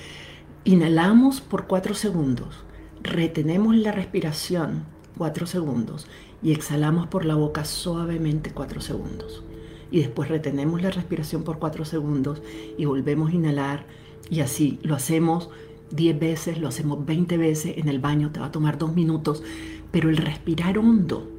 inhalamos 0.65 1.42
por 1.42 1.68
4 1.68 1.94
segundos 1.94 2.63
retenemos 3.04 3.76
la 3.76 3.92
respiración 3.92 4.86
cuatro 5.18 5.46
segundos 5.46 6.08
y 6.42 6.52
exhalamos 6.52 7.08
por 7.08 7.26
la 7.26 7.36
boca 7.36 7.66
suavemente 7.66 8.52
cuatro 8.52 8.82
segundos. 8.82 9.44
Y 9.92 10.00
después 10.00 10.30
retenemos 10.30 10.82
la 10.82 10.90
respiración 10.90 11.44
por 11.44 11.60
cuatro 11.60 11.86
segundos 11.86 12.42
y 12.78 12.86
volvemos 12.86 13.32
a 13.32 13.36
inhalar 13.36 13.86
y 14.30 14.40
así 14.40 14.80
lo 14.82 14.96
hacemos 14.96 15.50
10 15.92 16.20
veces, 16.20 16.58
lo 16.58 16.68
hacemos 16.68 17.06
20 17.06 17.38
veces 17.38 17.78
en 17.78 17.88
el 17.88 18.00
baño, 18.00 18.32
te 18.32 18.40
va 18.40 18.48
a 18.48 18.52
tomar 18.52 18.80
dos 18.80 18.96
minutos, 18.96 19.44
pero 19.92 20.10
el 20.10 20.18
respirar 20.18 20.80
hondo 20.80 21.30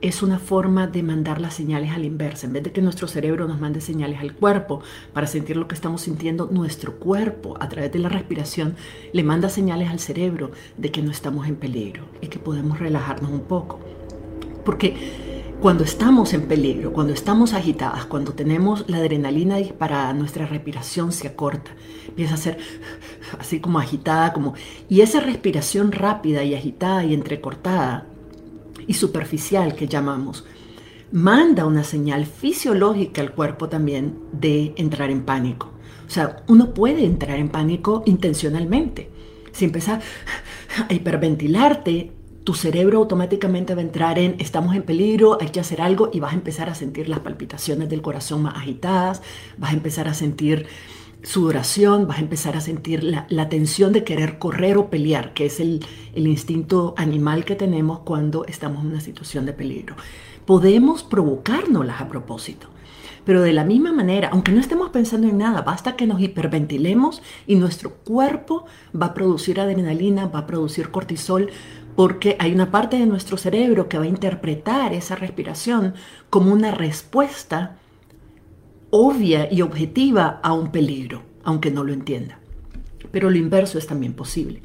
es 0.00 0.22
una 0.22 0.38
forma 0.38 0.86
de 0.86 1.02
mandar 1.02 1.40
las 1.40 1.54
señales 1.54 1.90
al 1.90 2.04
inverso. 2.04 2.46
En 2.46 2.52
vez 2.52 2.62
de 2.62 2.72
que 2.72 2.82
nuestro 2.82 3.08
cerebro 3.08 3.48
nos 3.48 3.60
mande 3.60 3.80
señales 3.80 4.20
al 4.20 4.34
cuerpo 4.34 4.80
para 5.12 5.26
sentir 5.26 5.56
lo 5.56 5.66
que 5.66 5.74
estamos 5.74 6.02
sintiendo, 6.02 6.48
nuestro 6.50 6.96
cuerpo 6.96 7.56
a 7.60 7.68
través 7.68 7.92
de 7.92 7.98
la 7.98 8.08
respiración 8.08 8.76
le 9.12 9.24
manda 9.24 9.48
señales 9.48 9.90
al 9.90 9.98
cerebro 9.98 10.52
de 10.76 10.92
que 10.92 11.02
no 11.02 11.10
estamos 11.10 11.48
en 11.48 11.56
peligro 11.56 12.04
y 12.20 12.28
que 12.28 12.38
podemos 12.38 12.78
relajarnos 12.78 13.30
un 13.30 13.40
poco. 13.40 13.80
Porque 14.64 15.46
cuando 15.60 15.82
estamos 15.82 16.32
en 16.34 16.42
peligro, 16.42 16.92
cuando 16.92 17.12
estamos 17.12 17.52
agitadas, 17.52 18.06
cuando 18.06 18.32
tenemos 18.32 18.88
la 18.88 18.98
adrenalina 18.98 19.56
disparada, 19.56 20.12
nuestra 20.12 20.46
respiración 20.46 21.10
se 21.10 21.26
acorta, 21.26 21.72
empieza 22.06 22.34
a 22.34 22.36
ser 22.36 22.58
así 23.40 23.58
como 23.58 23.80
agitada, 23.80 24.32
como 24.32 24.54
y 24.88 25.00
esa 25.00 25.18
respiración 25.18 25.90
rápida 25.90 26.44
y 26.44 26.54
agitada 26.54 27.04
y 27.04 27.14
entrecortada 27.14 28.06
y 28.88 28.94
superficial 28.94 29.76
que 29.76 29.86
llamamos 29.86 30.44
manda 31.12 31.64
una 31.64 31.84
señal 31.84 32.26
fisiológica 32.26 33.22
al 33.22 33.32
cuerpo 33.32 33.68
también 33.68 34.18
de 34.32 34.74
entrar 34.76 35.10
en 35.10 35.22
pánico. 35.22 35.70
O 36.06 36.10
sea, 36.10 36.42
uno 36.48 36.74
puede 36.74 37.04
entrar 37.04 37.38
en 37.38 37.48
pánico 37.48 38.02
intencionalmente. 38.06 39.10
Si 39.52 39.64
empiezas 39.64 40.02
a 40.88 40.92
hiperventilarte, 40.92 42.12
tu 42.44 42.54
cerebro 42.54 42.98
automáticamente 42.98 43.74
va 43.74 43.80
a 43.80 43.84
entrar 43.84 44.18
en 44.18 44.36
estamos 44.38 44.74
en 44.74 44.82
peligro, 44.82 45.36
hay 45.40 45.48
que 45.48 45.60
hacer 45.60 45.82
algo 45.82 46.08
y 46.12 46.20
vas 46.20 46.32
a 46.32 46.36
empezar 46.36 46.70
a 46.70 46.74
sentir 46.74 47.08
las 47.08 47.20
palpitaciones 47.20 47.90
del 47.90 48.00
corazón 48.00 48.42
más 48.42 48.56
agitadas, 48.56 49.22
vas 49.58 49.70
a 49.72 49.74
empezar 49.74 50.08
a 50.08 50.14
sentir 50.14 50.66
sudoración, 51.22 52.06
vas 52.06 52.18
a 52.18 52.22
empezar 52.22 52.56
a 52.56 52.60
sentir 52.60 53.02
la, 53.02 53.48
tensión 53.48 53.92
de 53.92 54.04
querer 54.04 54.38
correr 54.38 54.76
o 54.78 54.88
pelear, 54.88 55.34
que 55.34 55.46
es 55.46 55.60
el, 55.60 55.84
instinto 56.14 56.94
animal 56.96 57.44
que 57.44 57.56
tenemos 57.56 58.00
cuando 58.00 58.44
estamos 58.46 58.82
en 58.82 58.90
una 58.90 59.00
situación 59.00 59.46
de 59.46 59.52
peligro. 59.52 59.96
Podemos 60.46 61.02
provocárnoslas 61.02 62.00
a 62.00 62.08
propósito. 62.08 62.68
Pero 63.24 63.42
de 63.42 63.52
la 63.52 63.64
misma 63.64 63.92
manera, 63.92 64.30
aunque 64.32 64.52
no 64.52 64.60
estemos 64.60 64.88
pensando 64.88 65.28
en 65.28 65.36
nada, 65.36 65.60
basta 65.60 65.96
que 65.96 66.06
nos 66.06 66.20
hiperventilemos 66.20 67.20
y 67.46 67.56
nuestro 67.56 67.96
cuerpo 67.96 68.64
va 68.98 69.06
a 69.06 69.14
producir 69.14 69.60
adrenalina, 69.60 70.26
va 70.26 70.40
a 70.40 70.46
producir 70.46 70.90
cortisol, 70.90 71.50
porque 71.94 72.36
hay 72.38 72.54
una 72.54 72.70
parte 72.70 72.96
de 72.96 73.04
nuestro 73.04 73.36
cerebro 73.36 73.88
que 73.88 73.98
va 73.98 74.04
a 74.04 74.08
interpretar 74.08 74.94
esa 74.94 75.14
respiración 75.14 75.94
como 76.30 76.52
una 76.52 76.70
respuesta 76.70 77.76
obvia 78.90 79.52
y 79.52 79.62
objetiva 79.62 80.40
a 80.42 80.52
un 80.52 80.72
peligro, 80.72 81.22
aunque 81.44 81.70
no 81.70 81.84
lo 81.84 81.92
entienda. 81.92 82.38
Pero 83.10 83.30
lo 83.30 83.36
inverso 83.36 83.78
es 83.78 83.86
también 83.86 84.14
posible. 84.14 84.62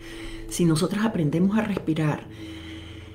Si 0.50 0.66
nosotros 0.66 1.04
aprendemos 1.06 1.58
a 1.58 1.62
respirar 1.62 2.24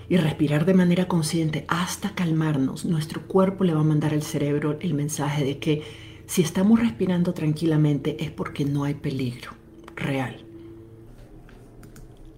y 0.08 0.16
respirar 0.16 0.64
de 0.64 0.74
manera 0.74 1.06
consciente 1.06 1.64
hasta 1.68 2.14
calmarnos, 2.14 2.84
nuestro 2.84 3.22
cuerpo 3.26 3.64
le 3.64 3.74
va 3.74 3.80
a 3.80 3.84
mandar 3.84 4.12
al 4.12 4.22
cerebro 4.22 4.78
el 4.80 4.94
mensaje 4.94 5.44
de 5.44 5.58
que 5.58 5.82
si 6.26 6.42
estamos 6.42 6.80
respirando 6.80 7.32
tranquilamente 7.32 8.22
es 8.22 8.30
porque 8.30 8.64
no 8.64 8.84
hay 8.84 8.94
peligro 8.94 9.52
real. 9.96 10.44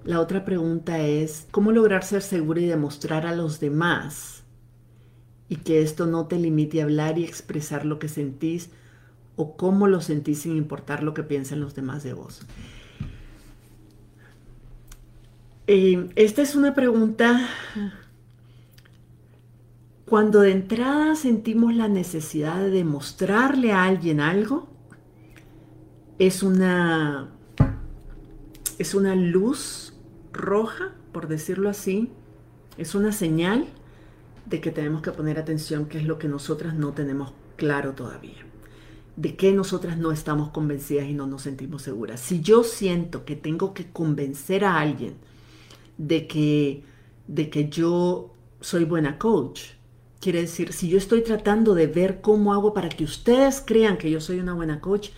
La 0.04 0.20
otra 0.20 0.44
pregunta 0.44 1.00
es, 1.00 1.46
¿cómo 1.50 1.72
lograr 1.72 2.04
ser 2.04 2.22
seguro 2.22 2.60
y 2.60 2.66
demostrar 2.66 3.26
a 3.26 3.34
los 3.34 3.60
demás 3.60 4.39
y 5.50 5.56
que 5.56 5.82
esto 5.82 6.06
no 6.06 6.26
te 6.26 6.38
limite 6.38 6.80
a 6.80 6.84
hablar 6.84 7.18
y 7.18 7.24
expresar 7.24 7.84
lo 7.84 7.98
que 7.98 8.08
sentís 8.08 8.70
o 9.34 9.56
cómo 9.56 9.88
lo 9.88 10.00
sentís 10.00 10.42
sin 10.42 10.56
importar 10.56 11.02
lo 11.02 11.12
que 11.12 11.24
piensen 11.24 11.60
los 11.60 11.74
demás 11.74 12.04
de 12.04 12.14
vos? 12.14 12.46
Eh, 15.66 16.08
esta 16.14 16.40
es 16.40 16.54
una 16.54 16.72
pregunta 16.72 17.48
cuando 20.06 20.40
de 20.40 20.52
entrada 20.52 21.16
sentimos 21.16 21.74
la 21.74 21.88
necesidad 21.88 22.60
de 22.60 22.70
demostrarle 22.70 23.72
a 23.72 23.84
alguien 23.84 24.20
algo, 24.20 24.68
es 26.20 26.44
una, 26.44 27.28
es 28.78 28.94
una 28.94 29.16
luz 29.16 29.94
roja, 30.32 30.92
por 31.12 31.26
decirlo 31.26 31.68
así, 31.68 32.12
es 32.78 32.94
una 32.94 33.10
señal 33.10 33.66
de 34.46 34.60
que 34.60 34.70
tenemos 34.70 35.02
que 35.02 35.12
poner 35.12 35.38
atención, 35.38 35.86
que 35.86 35.98
es 35.98 36.04
lo 36.04 36.18
que 36.18 36.28
nosotras 36.28 36.74
no 36.74 36.92
tenemos 36.92 37.32
claro 37.56 37.92
todavía. 37.92 38.46
De 39.16 39.36
que 39.36 39.52
nosotras 39.52 39.98
no 39.98 40.12
estamos 40.12 40.50
convencidas 40.50 41.06
y 41.06 41.14
no 41.14 41.26
nos 41.26 41.42
sentimos 41.42 41.82
seguras. 41.82 42.20
Si 42.20 42.40
yo 42.40 42.64
siento 42.64 43.24
que 43.24 43.36
tengo 43.36 43.74
que 43.74 43.90
convencer 43.90 44.64
a 44.64 44.80
alguien 44.80 45.14
de 45.98 46.26
que, 46.26 46.84
de 47.26 47.50
que 47.50 47.68
yo 47.68 48.34
soy 48.60 48.84
buena 48.84 49.18
coach, 49.18 49.72
quiere 50.20 50.40
decir, 50.42 50.72
si 50.72 50.88
yo 50.88 50.98
estoy 50.98 51.22
tratando 51.22 51.74
de 51.74 51.86
ver 51.86 52.20
cómo 52.20 52.52
hago 52.52 52.72
para 52.72 52.88
que 52.88 53.04
ustedes 53.04 53.62
crean 53.64 53.98
que 53.98 54.10
yo 54.10 54.20
soy 54.20 54.38
una 54.38 54.54
buena 54.54 54.80
coach, 54.80 55.10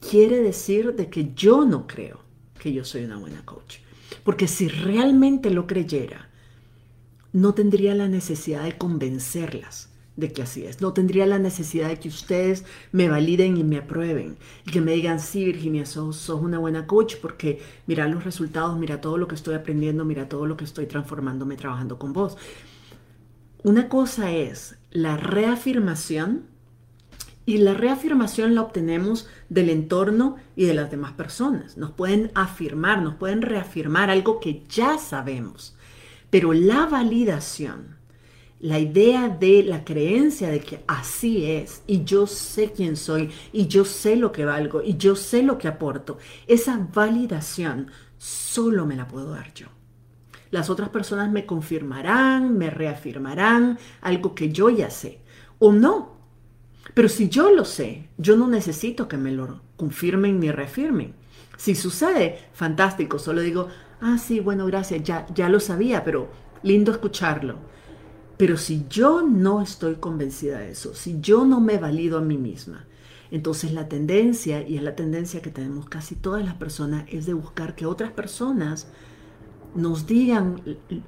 quiere 0.00 0.40
decir 0.40 0.94
de 0.94 1.08
que 1.08 1.32
yo 1.34 1.64
no 1.64 1.86
creo 1.86 2.20
que 2.58 2.72
yo 2.72 2.84
soy 2.84 3.04
una 3.04 3.18
buena 3.18 3.44
coach. 3.44 3.78
Porque 4.24 4.48
si 4.48 4.68
realmente 4.68 5.50
lo 5.50 5.66
creyera, 5.66 6.28
no 7.32 7.54
tendría 7.54 7.94
la 7.94 8.08
necesidad 8.08 8.64
de 8.64 8.76
convencerlas 8.78 9.90
de 10.18 10.32
que 10.32 10.42
así 10.42 10.64
es. 10.64 10.80
No 10.80 10.92
tendría 10.92 11.26
la 11.26 11.38
necesidad 11.38 11.88
de 11.88 12.00
que 12.00 12.08
ustedes 12.08 12.64
me 12.90 13.08
validen 13.08 13.56
y 13.56 13.62
me 13.62 13.78
aprueben. 13.78 14.36
Y 14.66 14.72
que 14.72 14.80
me 14.80 14.92
digan, 14.92 15.20
sí, 15.20 15.44
Virginia, 15.44 15.86
sos, 15.86 16.16
sos, 16.16 16.40
una 16.42 16.58
buena 16.58 16.88
coach 16.88 17.14
porque 17.22 17.62
mira 17.86 18.08
los 18.08 18.24
resultados, 18.24 18.76
mira 18.76 19.00
todo 19.00 19.16
lo 19.16 19.28
que 19.28 19.36
estoy 19.36 19.54
aprendiendo, 19.54 20.04
mira 20.04 20.28
todo 20.28 20.46
lo 20.46 20.56
que 20.56 20.64
estoy 20.64 20.86
transformándome 20.86 21.54
trabajando 21.54 22.00
con 22.00 22.12
vos. 22.12 22.36
Una 23.62 23.88
cosa 23.88 24.32
es 24.32 24.76
la 24.90 25.16
reafirmación 25.16 26.46
y 27.46 27.58
la 27.58 27.74
reafirmación 27.74 28.56
la 28.56 28.62
obtenemos 28.62 29.28
del 29.48 29.70
entorno 29.70 30.34
y 30.56 30.64
de 30.64 30.74
las 30.74 30.90
demás 30.90 31.12
personas. 31.12 31.76
Nos 31.76 31.92
pueden 31.92 32.32
afirmar, 32.34 33.02
nos 33.02 33.14
pueden 33.14 33.40
reafirmar 33.40 34.10
algo 34.10 34.40
que 34.40 34.64
ya 34.68 34.98
sabemos. 34.98 35.77
Pero 36.30 36.52
la 36.52 36.86
validación, 36.86 37.96
la 38.60 38.78
idea 38.78 39.28
de 39.28 39.62
la 39.62 39.84
creencia 39.84 40.48
de 40.48 40.60
que 40.60 40.84
así 40.86 41.46
es 41.46 41.82
y 41.86 42.04
yo 42.04 42.26
sé 42.26 42.72
quién 42.72 42.96
soy 42.96 43.30
y 43.52 43.66
yo 43.66 43.84
sé 43.84 44.16
lo 44.16 44.32
que 44.32 44.44
valgo 44.44 44.82
y 44.82 44.96
yo 44.96 45.16
sé 45.16 45.42
lo 45.42 45.58
que 45.58 45.68
aporto, 45.68 46.18
esa 46.46 46.88
validación 46.92 47.90
solo 48.18 48.84
me 48.84 48.96
la 48.96 49.06
puedo 49.06 49.30
dar 49.30 49.54
yo. 49.54 49.68
Las 50.50 50.70
otras 50.70 50.88
personas 50.88 51.30
me 51.30 51.46
confirmarán, 51.46 52.56
me 52.56 52.70
reafirmarán 52.70 53.78
algo 54.00 54.34
que 54.34 54.50
yo 54.50 54.70
ya 54.70 54.90
sé. 54.90 55.20
O 55.58 55.72
no, 55.72 56.16
pero 56.94 57.08
si 57.08 57.28
yo 57.28 57.50
lo 57.50 57.64
sé, 57.64 58.08
yo 58.16 58.36
no 58.36 58.48
necesito 58.48 59.08
que 59.08 59.16
me 59.16 59.30
lo 59.30 59.60
confirmen 59.76 60.40
ni 60.40 60.50
reafirmen. 60.50 61.14
Si 61.56 61.74
sucede, 61.74 62.38
fantástico, 62.52 63.18
solo 63.18 63.40
digo, 63.40 63.68
ah, 64.00 64.18
sí, 64.18 64.40
bueno, 64.40 64.66
gracias, 64.66 65.02
ya, 65.02 65.26
ya 65.34 65.48
lo 65.48 65.60
sabía, 65.60 66.04
pero 66.04 66.28
lindo 66.62 66.92
escucharlo. 66.92 67.56
Pero 68.36 68.56
si 68.56 68.86
yo 68.88 69.22
no 69.22 69.60
estoy 69.60 69.96
convencida 69.96 70.60
de 70.60 70.70
eso, 70.70 70.94
si 70.94 71.20
yo 71.20 71.44
no 71.44 71.60
me 71.60 71.78
valido 71.78 72.18
a 72.18 72.22
mí 72.22 72.38
misma, 72.38 72.86
entonces 73.30 73.72
la 73.72 73.88
tendencia, 73.88 74.66
y 74.66 74.76
es 74.76 74.82
la 74.82 74.96
tendencia 74.96 75.42
que 75.42 75.50
tenemos 75.50 75.88
casi 75.88 76.14
todas 76.14 76.44
las 76.44 76.54
personas, 76.54 77.04
es 77.08 77.26
de 77.26 77.34
buscar 77.34 77.74
que 77.74 77.84
otras 77.84 78.12
personas 78.12 78.88
nos 79.74 80.06
digan, 80.06 80.62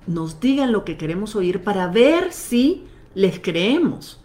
nos 0.07 0.41
digan 0.41 0.73
lo 0.73 0.85
que 0.85 0.97
queremos 0.97 1.35
oír 1.37 1.63
para 1.63 1.89
ver 1.89 2.33
si 2.33 2.85
les 3.15 3.41
creemos. 3.41 4.21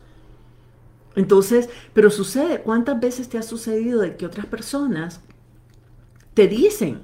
Entonces, 1.15 1.69
pero 1.93 2.09
sucede, 2.09 2.61
¿cuántas 2.61 2.99
veces 2.99 3.29
te 3.29 3.37
ha 3.37 3.43
sucedido 3.43 4.01
de 4.01 4.17
que 4.17 4.25
otras 4.25 4.45
personas 4.45 5.21
te 6.33 6.47
dicen, 6.47 7.03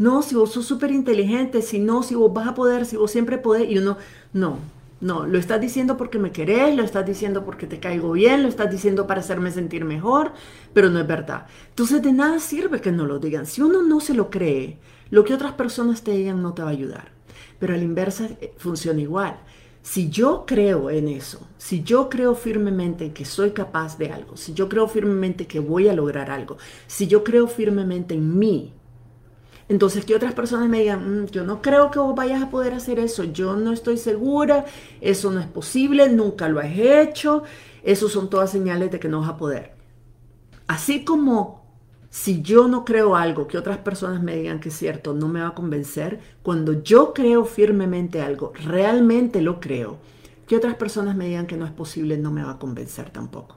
no, 0.00 0.22
si 0.22 0.34
vos 0.34 0.50
sos 0.50 0.64
súper 0.64 0.92
inteligente, 0.92 1.60
si 1.60 1.78
no, 1.78 2.02
si 2.02 2.14
vos 2.14 2.32
vas 2.32 2.48
a 2.48 2.54
poder, 2.54 2.86
si 2.86 2.96
vos 2.96 3.10
siempre 3.10 3.36
podés, 3.36 3.70
y 3.70 3.76
uno, 3.76 3.98
no, 4.32 4.56
no, 5.02 5.26
lo 5.26 5.36
estás 5.36 5.60
diciendo 5.60 5.98
porque 5.98 6.18
me 6.18 6.32
querés, 6.32 6.74
lo 6.74 6.82
estás 6.82 7.04
diciendo 7.04 7.44
porque 7.44 7.66
te 7.66 7.80
caigo 7.80 8.12
bien, 8.12 8.42
lo 8.42 8.48
estás 8.48 8.70
diciendo 8.70 9.06
para 9.06 9.20
hacerme 9.20 9.50
sentir 9.50 9.84
mejor, 9.84 10.32
pero 10.72 10.88
no 10.88 11.00
es 11.00 11.06
verdad. 11.06 11.48
Entonces 11.68 12.00
de 12.00 12.12
nada 12.12 12.38
sirve 12.38 12.80
que 12.80 12.92
no 12.92 13.04
lo 13.04 13.18
digan. 13.18 13.44
Si 13.44 13.60
uno 13.60 13.82
no 13.82 14.00
se 14.00 14.14
lo 14.14 14.30
cree, 14.30 14.78
lo 15.10 15.22
que 15.22 15.34
otras 15.34 15.52
personas 15.52 16.02
te 16.02 16.12
digan 16.12 16.40
no 16.40 16.54
te 16.54 16.62
va 16.62 16.68
a 16.68 16.72
ayudar. 16.72 17.12
Pero 17.58 17.74
a 17.74 17.76
la 17.76 17.84
inversa 17.84 18.24
eh, 18.40 18.54
funciona 18.56 19.02
igual. 19.02 19.36
Si 19.82 20.08
yo 20.08 20.44
creo 20.46 20.88
en 20.88 21.08
eso, 21.08 21.46
si 21.58 21.82
yo 21.82 22.08
creo 22.08 22.34
firmemente 22.34 23.12
que 23.12 23.26
soy 23.26 23.50
capaz 23.50 23.98
de 23.98 24.10
algo, 24.10 24.38
si 24.38 24.54
yo 24.54 24.66
creo 24.70 24.88
firmemente 24.88 25.46
que 25.46 25.60
voy 25.60 25.88
a 25.88 25.92
lograr 25.92 26.30
algo, 26.30 26.56
si 26.86 27.06
yo 27.06 27.22
creo 27.22 27.48
firmemente 27.48 28.14
en 28.14 28.38
mí, 28.38 28.72
entonces 29.70 30.04
que 30.04 30.16
otras 30.16 30.34
personas 30.34 30.68
me 30.68 30.80
digan, 30.80 31.22
mm, 31.22 31.26
yo 31.26 31.44
no 31.44 31.62
creo 31.62 31.92
que 31.92 32.00
vos 32.00 32.12
vayas 32.16 32.42
a 32.42 32.50
poder 32.50 32.74
hacer 32.74 32.98
eso, 32.98 33.22
yo 33.22 33.54
no 33.54 33.72
estoy 33.72 33.98
segura, 33.98 34.64
eso 35.00 35.30
no 35.30 35.38
es 35.38 35.46
posible, 35.46 36.08
nunca 36.08 36.48
lo 36.48 36.58
has 36.58 36.76
hecho, 36.76 37.44
eso 37.84 38.08
son 38.08 38.28
todas 38.28 38.50
señales 38.50 38.90
de 38.90 38.98
que 38.98 39.08
no 39.08 39.20
vas 39.20 39.30
a 39.30 39.36
poder. 39.36 39.74
Así 40.66 41.04
como 41.04 41.64
si 42.10 42.42
yo 42.42 42.66
no 42.66 42.84
creo 42.84 43.14
algo 43.14 43.46
que 43.46 43.58
otras 43.58 43.78
personas 43.78 44.20
me 44.20 44.34
digan 44.34 44.58
que 44.58 44.70
es 44.70 44.76
cierto, 44.76 45.14
no 45.14 45.28
me 45.28 45.40
va 45.40 45.48
a 45.48 45.54
convencer, 45.54 46.18
cuando 46.42 46.82
yo 46.82 47.14
creo 47.14 47.44
firmemente 47.44 48.22
algo, 48.22 48.52
realmente 48.64 49.40
lo 49.40 49.60
creo, 49.60 49.98
que 50.48 50.56
otras 50.56 50.74
personas 50.74 51.14
me 51.14 51.26
digan 51.26 51.46
que 51.46 51.56
no 51.56 51.64
es 51.64 51.70
posible, 51.70 52.18
no 52.18 52.32
me 52.32 52.42
va 52.42 52.52
a 52.52 52.58
convencer 52.58 53.10
tampoco. 53.10 53.56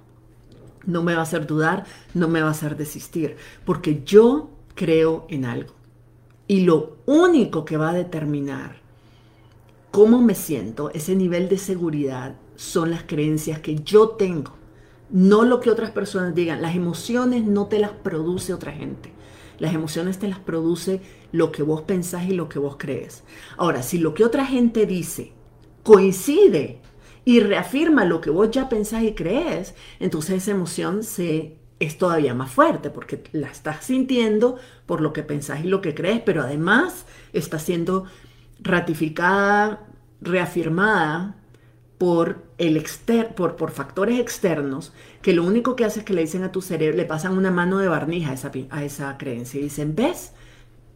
No 0.86 1.01
me 1.01 1.15
va 1.15 1.22
a 1.22 1.24
hacer 1.24 1.48
dudar, 1.48 1.86
no 2.13 2.27
me 2.27 2.43
va 2.43 2.50
a 2.50 2.51
hacer 2.51 2.77
desistir, 2.77 3.36
porque 3.65 4.03
yo 4.05 4.51
creo 4.75 5.25
en 5.29 5.46
algo. 5.46 5.74
Y 6.47 6.62
lo 6.62 6.97
único 7.05 7.65
que 7.65 7.77
va 7.77 7.91
a 7.91 7.93
determinar 7.93 8.81
cómo 9.91 10.21
me 10.21 10.35
siento, 10.35 10.89
ese 10.89 11.15
nivel 11.15 11.50
de 11.50 11.57
seguridad, 11.57 12.35
son 12.55 12.89
las 12.89 13.03
creencias 13.03 13.59
que 13.59 13.75
yo 13.75 14.09
tengo, 14.09 14.53
no 15.09 15.43
lo 15.43 15.59
que 15.59 15.69
otras 15.69 15.91
personas 15.91 16.33
digan. 16.33 16.62
Las 16.62 16.75
emociones 16.75 17.45
no 17.45 17.67
te 17.67 17.77
las 17.77 17.91
produce 17.91 18.53
otra 18.53 18.71
gente. 18.71 19.12
Las 19.59 19.75
emociones 19.75 20.17
te 20.17 20.27
las 20.27 20.39
produce 20.39 21.01
lo 21.31 21.51
que 21.51 21.62
vos 21.62 21.83
pensás 21.83 22.27
y 22.27 22.33
lo 22.33 22.50
que 22.50 22.57
vos 22.57 22.77
crees. 22.79 23.23
Ahora, 23.55 23.83
si 23.83 24.00
lo 24.00 24.15
que 24.15 24.25
otra 24.25 24.45
gente 24.45 24.88
dice 24.88 25.33
coincide 25.83 26.79
y 27.25 27.39
reafirma 27.41 28.05
lo 28.05 28.19
que 28.19 28.31
vos 28.31 28.50
ya 28.50 28.69
pensás 28.69 29.03
y 29.03 29.13
crees, 29.13 29.75
entonces 30.00 30.41
esa 30.41 30.51
emoción 30.51 31.03
se 31.03 31.57
es 31.85 31.97
todavía 31.97 32.33
más 32.33 32.51
fuerte 32.51 32.89
porque 32.89 33.23
la 33.31 33.47
estás 33.47 33.85
sintiendo 33.85 34.57
por 34.85 35.01
lo 35.01 35.13
que 35.13 35.23
pensás 35.23 35.63
y 35.63 35.67
lo 35.67 35.81
que 35.81 35.95
crees, 35.95 36.21
pero 36.21 36.41
además 36.41 37.05
está 37.33 37.59
siendo 37.59 38.05
ratificada, 38.59 39.87
reafirmada 40.21 41.35
por, 41.97 42.43
el 42.57 42.75
exter 42.77 43.33
por, 43.35 43.55
por 43.55 43.71
factores 43.71 44.19
externos 44.19 44.93
que 45.21 45.33
lo 45.33 45.43
único 45.43 45.75
que 45.75 45.85
hace 45.85 45.99
es 45.99 46.05
que 46.05 46.13
le 46.13 46.21
dicen 46.21 46.43
a 46.43 46.51
tu 46.51 46.61
cerebro, 46.61 46.97
le 46.97 47.05
pasan 47.05 47.37
una 47.37 47.51
mano 47.51 47.77
de 47.79 47.87
barniz 47.87 48.27
a 48.27 48.33
esa, 48.33 48.51
a 48.69 48.83
esa 48.83 49.17
creencia 49.17 49.59
y 49.59 49.63
dicen, 49.63 49.95
ves, 49.95 50.33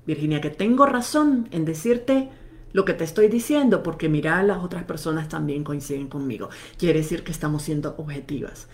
Virginia, 0.05 0.41
que 0.41 0.49
tengo 0.49 0.85
razón 0.85 1.47
en 1.51 1.65
decirte 1.65 2.29
lo 2.73 2.85
que 2.85 2.93
te 2.93 3.03
estoy 3.03 3.27
diciendo, 3.27 3.83
porque 3.83 4.09
mira, 4.09 4.43
las 4.43 4.63
otras 4.63 4.83
personas 4.83 5.29
también 5.29 5.63
coinciden 5.63 6.07
conmigo. 6.07 6.49
Quiere 6.77 6.99
decir 6.99 7.23
que 7.23 7.31
estamos 7.31 7.63
siendo 7.63 7.95
objetivas. 7.97 8.67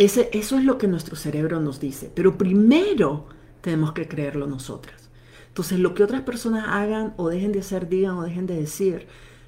Eso 0.00 0.22
es 0.32 0.64
lo 0.64 0.78
que 0.78 0.88
nuestro 0.88 1.14
cerebro 1.14 1.60
nos 1.60 1.78
dice, 1.78 2.10
pero 2.14 2.38
primero 2.38 3.26
tenemos 3.60 3.92
que 3.92 4.08
creerlo 4.08 4.46
nosotras. 4.46 5.10
Entonces, 5.48 5.78
lo 5.78 5.92
que 5.92 6.02
otras 6.02 6.22
personas 6.22 6.64
hagan 6.68 7.12
o 7.18 7.28
dejen 7.28 7.52
de 7.52 7.60
hacer, 7.60 7.86
digan 7.86 8.16
o 8.16 8.22
dejen 8.22 8.46
de 8.46 8.56
decir, 8.56 9.06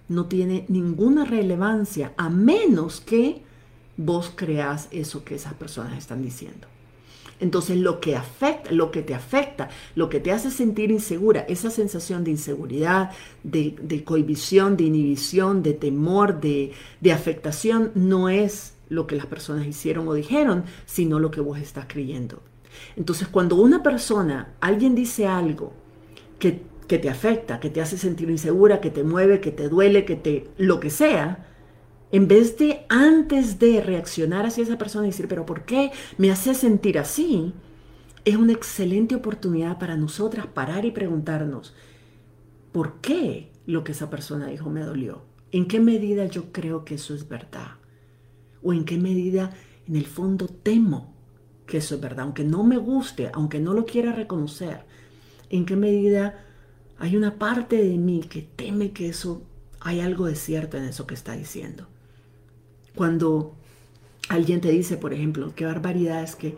no 0.09 0.27
tiene 0.27 0.67
ninguna 0.69 1.25
relevancia 1.25 2.13
a 2.19 2.29
menos 2.29 3.01
que 3.01 3.41
vos 3.97 4.31
creas 4.35 4.89
eso 4.91 5.25
que 5.25 5.37
esas 5.37 5.55
personas 5.55 5.97
están 5.97 6.21
diciendo. 6.21 6.69
Entonces 7.41 7.79
lo 7.79 7.99
que 7.99 8.15
afecta, 8.15 8.73
lo 8.73 8.91
que 8.91 9.01
te 9.01 9.15
afecta, 9.15 9.71
lo 9.95 10.11
que 10.11 10.21
te 10.21 10.33
hace 10.33 10.51
sentir 10.51 10.91
insegura, 10.91 11.41
esa 11.49 11.71
sensación 11.71 12.25
de 12.25 12.33
inseguridad, 12.33 13.11
de, 13.43 13.75
de 13.81 14.05
cohibición, 14.05 14.77
de 14.77 14.85
inhibición, 14.85 15.63
de 15.63 15.73
temor, 15.73 16.41
de, 16.41 16.73
de 17.01 17.11
afectación, 17.11 17.91
no 17.95 18.29
es 18.29 18.72
lo 18.89 19.07
que 19.07 19.17
las 19.17 19.27
personas 19.27 19.67
hicieron 19.67 20.07
o 20.09 20.15
dijeron, 20.15 20.65
sino 20.87 21.19
lo 21.19 21.31
que 21.31 21.41
vos 21.41 21.59
estás 21.59 21.87
creyendo. 21.89 22.43
Entonces 22.97 23.29
cuando 23.29 23.57
una 23.57 23.83
persona, 23.83 24.55
alguien 24.61 24.95
dice 24.95 25.27
algo 25.27 25.73
que, 26.39 26.63
que 26.89 26.99
te 26.99 27.11
afecta, 27.11 27.61
que 27.61 27.71
te 27.71 27.81
hace 27.81 27.99
sentir 27.99 28.31
insegura, 28.31 28.81
que 28.81 28.91
te 28.91 29.05
mueve, 29.05 29.41
que 29.41 29.51
te 29.51 29.69
duele, 29.69 30.05
que 30.05 30.17
te, 30.17 30.49
lo 30.59 30.81
que 30.81 30.91
sea, 30.91 31.49
en 32.13 32.29
vez 32.29 32.59
de 32.59 32.85
antes 32.91 33.59
de 33.59 33.81
reaccionar 33.81 34.45
hacia 34.45 34.65
esa 34.65 34.79
persona 34.79 35.07
y 35.07 35.11
decir, 35.11 35.29
pero 35.29 35.47
¿por 35.47 35.65
qué 35.65 35.91
me 36.19 36.31
hace 36.31 36.55
sentir 36.55 36.99
así? 36.99 37.55
Es 38.25 38.37
una 38.37 38.53
excelente 38.53 39.15
oportunidad 39.15 39.79
para 39.79 39.97
nosotras 39.97 40.47
parar 40.47 40.85
y 40.85 40.91
preguntarnos, 40.91 41.75
¿por 42.71 43.01
qué 43.01 43.51
lo 43.67 43.83
que 43.83 43.93
esa 43.93 44.11
persona 44.11 44.47
dijo 44.47 44.69
me 44.69 44.83
dolió? 44.83 45.23
¿En 45.53 45.67
qué 45.67 45.81
medida 45.81 46.27
yo 46.27 46.53
creo 46.53 46.85
que 46.85 46.97
eso 46.97 47.15
es 47.15 47.29
verdad? 47.29 47.82
¿O 48.63 48.73
en 48.73 48.85
qué 48.85 48.99
medida 48.99 49.53
en 49.89 49.97
el 49.97 50.07
fondo 50.07 50.47
temo 50.49 51.15
que 51.67 51.79
eso 51.79 51.95
es 51.97 52.01
verdad? 52.01 52.25
Aunque 52.25 52.45
no 52.45 52.65
me 52.65 52.77
guste, 52.77 53.31
aunque 53.33 53.61
no 53.61 53.75
lo 53.75 53.85
quiera 53.85 54.13
reconocer, 54.13 54.85
¿en 55.51 55.65
qué 55.65 55.77
medida 55.77 56.45
hay 56.99 57.17
una 57.17 57.39
parte 57.39 57.77
de 57.77 57.97
mí 57.99 58.21
que 58.21 58.43
teme 58.43 58.93
que 58.93 59.09
eso, 59.09 59.43
hay 59.81 60.01
algo 60.01 60.27
de 60.27 60.37
cierto 60.37 60.77
en 60.77 60.85
eso 60.85 61.07
que 61.07 61.15
está 61.15 61.33
diciendo? 61.33 61.89
Cuando 62.95 63.55
alguien 64.29 64.61
te 64.61 64.71
dice, 64.71 64.97
por 64.97 65.13
ejemplo, 65.13 65.53
qué 65.55 65.65
barbaridad 65.65 66.23
es 66.23 66.37
que 66.37 66.57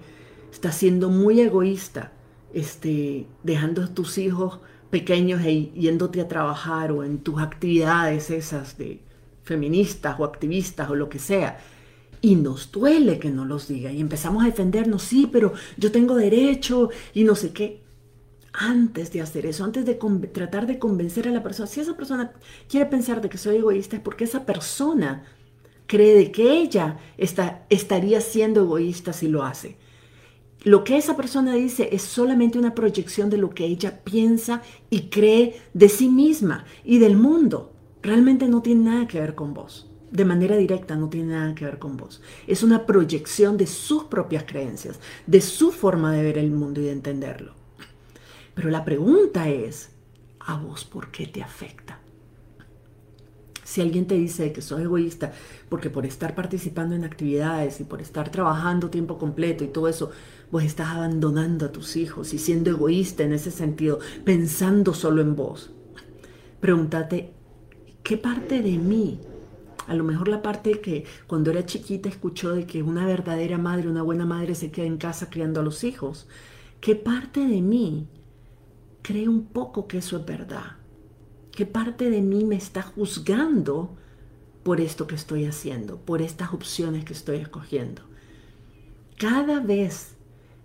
estás 0.53 0.77
siendo 0.77 1.11
muy 1.11 1.41
egoísta, 1.41 2.13
este, 2.53 3.27
dejando 3.43 3.83
a 3.83 3.89
tus 3.89 4.19
hijos 4.19 4.61
pequeños 4.91 5.43
e 5.43 5.73
yéndote 5.75 6.21
a 6.21 6.29
trabajar 6.29 6.93
o 6.93 7.03
en 7.03 7.19
tus 7.19 7.41
actividades 7.41 8.31
esas 8.31 8.79
de 8.79 9.01
feministas 9.43 10.19
o 10.21 10.25
activistas 10.25 10.89
o 10.89 10.95
lo 10.95 11.09
que 11.09 11.19
sea. 11.19 11.59
Y 12.25 12.37
nos 12.37 12.73
duele 12.73 13.19
que 13.19 13.29
no 13.29 13.45
los 13.45 13.69
diga 13.69 13.93
y 13.93 14.01
empezamos 14.01 14.43
a 14.43 14.47
defendernos, 14.47 15.03
sí, 15.03 15.29
pero 15.31 15.53
yo 15.77 15.93
tengo 15.93 16.15
derecho 16.15 16.89
y 17.13 17.23
no 17.23 17.35
sé 17.35 17.53
qué. 17.53 17.83
Antes 18.55 19.13
de 19.13 19.21
hacer 19.21 19.45
eso, 19.45 19.63
antes 19.63 19.85
de 19.85 19.97
tratar 20.33 20.67
de 20.67 20.79
convencer 20.79 21.29
a 21.29 21.33
la 21.33 21.43
persona, 21.43 21.67
si 21.67 21.81
esa 21.81 21.99
persona 21.99 22.33
quiere 22.67 22.87
pensar 22.87 23.21
de 23.21 23.29
que 23.29 23.37
soy 23.37 23.57
egoísta 23.57 23.97
es 23.97 24.03
porque 24.03 24.25
esa 24.25 24.47
persona 24.47 25.27
cree 25.87 26.15
de 26.15 26.33
que 26.33 26.63
ella 26.63 26.97
está, 27.19 27.67
estaría 27.69 28.23
siendo 28.23 28.63
egoísta 28.63 29.13
si 29.13 29.29
lo 29.29 29.43
hace. 29.43 29.77
Lo 30.63 30.83
que 30.83 30.97
esa 30.97 31.19
persona 31.19 31.55
dice 31.55 31.91
es 31.93 32.01
solamente 32.01 32.59
una 32.59 32.75
proyección 32.75 33.29
de 33.29 33.37
lo 33.37 33.51
que 33.51 33.67
ella 33.67 34.03
piensa 34.03 34.63
y 34.89 35.11
cree 35.11 35.61
de 35.75 35.91
sí 35.91 36.09
misma 36.09 36.65
y 36.87 37.01
del 37.01 37.19
mundo. 37.19 37.75
Realmente 38.01 38.49
no 38.49 38.63
tiene 38.63 38.85
nada 38.85 39.09
que 39.09 39.21
ver 39.21 39.35
con 39.35 39.53
vos. 39.53 39.91
De 40.15 40.25
manera 40.25 40.57
directa 40.57 40.95
no 40.95 41.09
tiene 41.09 41.33
nada 41.33 41.57
que 41.57 41.65
ver 41.65 41.81
con 41.81 41.97
vos. 41.97 42.23
Es 42.47 42.63
una 42.63 42.87
proyección 42.87 43.57
de 43.57 43.67
sus 43.67 44.05
propias 44.05 44.45
creencias, 44.45 45.01
de 45.27 45.41
su 45.41 45.73
forma 45.73 46.13
de 46.13 46.23
ver 46.23 46.39
el 46.39 46.53
mundo 46.53 46.81
y 46.81 46.85
de 46.85 46.93
entenderlo. 46.93 47.55
Pero 48.55 48.71
la 48.71 48.85
pregunta 48.85 49.49
es, 49.49 49.91
¿a 50.39 50.57
vos 50.57 50.85
por 50.85 51.11
qué 51.11 51.27
te 51.27 51.43
afecta? 51.43 51.99
Si 53.65 53.81
alguien 53.81 54.07
te 54.07 54.15
dice 54.15 54.53
que 54.53 54.63
sos 54.63 54.79
egoísta 54.79 55.33
porque 55.69 55.91
por 55.91 56.07
estar 56.07 56.37
participando 56.37 56.95
en 56.95 57.03
actividades 57.03 57.81
y 57.81 57.85
por 57.85 58.01
estar 58.01 58.31
trabajando 58.31 58.91
tiempo 58.91 59.19
completo 59.19 59.65
y 59.65 59.69
todo 59.69 59.89
eso, 59.89 60.13
vos 60.53 60.63
estás 60.63 60.91
abandonando 60.91 61.67
a 61.67 61.73
tus 61.73 61.97
hijos 61.97 62.35
y 62.35 62.39
siendo 62.39 62.71
egoísta 62.71 63.25
en 63.25 63.33
ese 63.33 63.51
sentido, 63.51 63.99
pensando 64.25 64.95
solo 64.95 65.23
en 65.23 65.35
vos. 65.35 65.73
Pregúntate, 66.61 67.35
¿qué 68.05 68.17
parte 68.17 68.63
de 68.63 68.79
mí? 68.79 69.19
A 69.87 69.95
lo 69.95 70.05
mejor 70.05 70.29
la 70.29 70.43
parte 70.43 70.81
que 70.81 71.05
cuando 71.27 71.51
era 71.51 71.67
chiquita 71.67 72.09
escuchó 72.09 72.53
de 72.53 72.67
que 72.67 72.83
una 72.83 73.07
verdadera 73.07 73.59
madre, 73.59 73.89
una 73.89 74.03
buena 74.03 74.25
madre 74.25 74.55
se 74.55 74.71
queda 74.71 74.87
en 74.87 74.97
casa 74.97 75.31
criando 75.31 75.61
a 75.61 75.65
los 75.65 75.85
hijos. 75.85 76.27
¿Qué 76.81 76.97
parte 76.97 77.41
de 77.41 77.61
mí 77.61 78.07
cree 79.03 79.29
un 79.29 79.47
poco 79.47 79.87
que 79.87 79.99
eso 79.99 80.17
es 80.17 80.25
verdad? 80.25 80.77
¿Qué 81.53 81.67
parte 81.67 82.11
de 82.11 82.21
mí 82.21 82.45
me 82.45 82.57
está 82.57 82.83
juzgando 82.83 83.95
por 84.63 84.81
esto 84.81 85.07
que 85.07 85.15
estoy 85.15 85.45
haciendo, 85.45 85.99
por 85.99 86.23
estas 86.23 86.53
opciones 86.53 87.05
que 87.05 87.13
estoy 87.13 87.37
escogiendo? 87.37 88.03
Cada 89.19 89.61
vez 89.61 90.17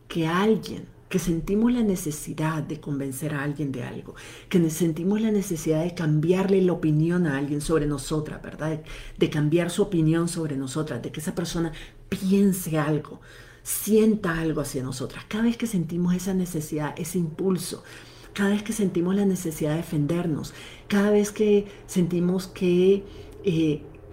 que 0.08 0.28
alguien, 0.28 0.88
que 1.10 1.20
sentimos 1.20 1.74
la 1.74 1.82
necesidad 1.82 2.62
de 2.64 2.80
convencer 2.80 3.34
a 3.34 3.44
alguien 3.44 3.72
de 3.72 3.84
algo, 3.84 4.16
que 4.48 4.70
sentimos 4.70 5.20
la 5.20 5.32
necesidad 5.32 5.84
de 5.84 5.96
cambiarle 5.96 6.62
la 6.62 6.74
opinión 6.74 7.26
a 7.26 7.38
alguien 7.38 7.62
sobre 7.62 7.88
nosotras, 7.88 8.42
¿verdad? 8.42 8.82
De 9.18 9.30
cambiar 9.30 9.72
su 9.72 9.82
opinión 9.82 10.28
sobre 10.30 10.56
nosotras, 10.56 11.02
de 11.02 11.12
que 11.12 11.20
esa 11.20 11.34
persona 11.34 11.74
piense 12.10 12.78
algo, 12.78 13.20
sienta 13.64 14.40
algo 14.40 14.62
hacia 14.62 14.84
nosotras. 14.84 15.26
Cada 15.28 15.46
vez 15.46 15.58
que 15.58 15.68
sentimos 15.68 16.14
esa 16.14 16.36
necesidad, 16.36 16.94
ese 16.98 17.18
impulso, 17.18 17.84
cada 18.34 18.52
vez 18.52 18.62
que 18.62 18.74
sentimos 18.74 19.16
la 19.16 19.26
necesidad 19.26 19.72
de 19.72 19.78
defendernos, 19.78 20.54
cada 20.88 21.10
vez 21.10 21.32
que 21.32 21.68
sentimos 21.88 22.52
eh, 22.62 23.04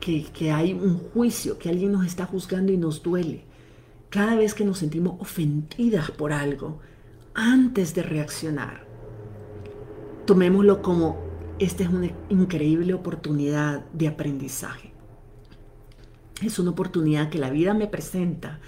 que, 0.00 0.24
que, 0.32 0.50
hay 0.50 0.72
un 0.72 0.98
juicio, 0.98 1.58
que 1.58 1.68
alguien 1.68 1.92
nos 1.92 2.06
está 2.06 2.24
juzgando 2.24 2.72
y 2.72 2.78
nos 2.78 3.02
duele, 3.02 3.44
cada 4.10 4.36
vez 4.36 4.54
que 4.54 4.64
nos 4.64 4.78
sentimos 4.78 5.20
ofendidas 5.20 6.10
por 6.10 6.32
algo, 6.32 6.80
antes 7.34 7.94
de 7.94 8.02
reaccionar, 8.02 8.86
tomémoslo 10.24 10.82
como 10.82 11.18
esta 11.58 11.84
es 11.84 11.88
una 11.88 12.10
increíble 12.28 12.94
oportunidad 12.94 13.84
de 13.92 14.08
aprendizaje. 14.08 14.92
Es 16.42 16.58
una 16.58 16.70
oportunidad 16.70 17.30
que 17.30 17.38
la 17.38 17.50
vida 17.50 17.72
me 17.72 17.86
presenta 17.86 18.60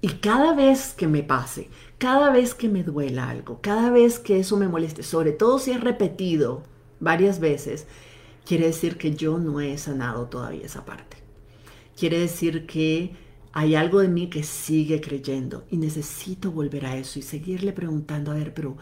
y 0.00 0.08
cada 0.08 0.54
vez 0.54 0.94
que 0.94 1.06
me 1.06 1.22
pase, 1.22 1.68
cada 1.98 2.30
vez 2.30 2.54
que 2.54 2.68
me 2.68 2.82
duela 2.82 3.28
algo, 3.28 3.60
cada 3.60 3.90
vez 3.90 4.18
que 4.18 4.40
eso 4.40 4.56
me 4.56 4.66
moleste, 4.66 5.02
sobre 5.02 5.32
todo 5.32 5.58
si 5.58 5.72
es 5.72 5.80
repetido 5.80 6.62
varias 7.00 7.38
veces, 7.38 7.86
quiere 8.44 8.66
decir 8.66 8.96
que 8.96 9.14
yo 9.14 9.38
no 9.38 9.60
he 9.60 9.76
sanado 9.78 10.26
todavía 10.26 10.64
esa 10.64 10.84
parte. 10.84 11.18
Quiere 11.96 12.18
decir 12.18 12.66
que 12.66 13.14
hay 13.52 13.74
algo 13.74 14.00
de 14.00 14.08
mí 14.08 14.28
que 14.28 14.42
sigue 14.42 15.00
creyendo 15.00 15.64
y 15.70 15.76
necesito 15.76 16.52
volver 16.52 16.86
a 16.86 16.96
eso 16.96 17.18
y 17.18 17.22
seguirle 17.22 17.72
preguntando, 17.72 18.30
a 18.30 18.34
ver, 18.34 18.54
pero 18.54 18.76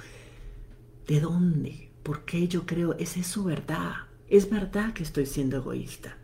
¿de 1.07 1.21
dónde? 1.21 1.91
¿Por 2.03 2.25
qué 2.25 2.49
yo 2.49 2.67
creo? 2.67 2.95
¿Es 2.99 3.17
eso 3.17 3.45
verdad? 3.45 3.93
¿Es 4.29 4.51
verdad 4.51 4.93
que 4.93 5.03
estoy 5.03 5.27
siendo 5.27 5.57
egoísta? 5.57 6.19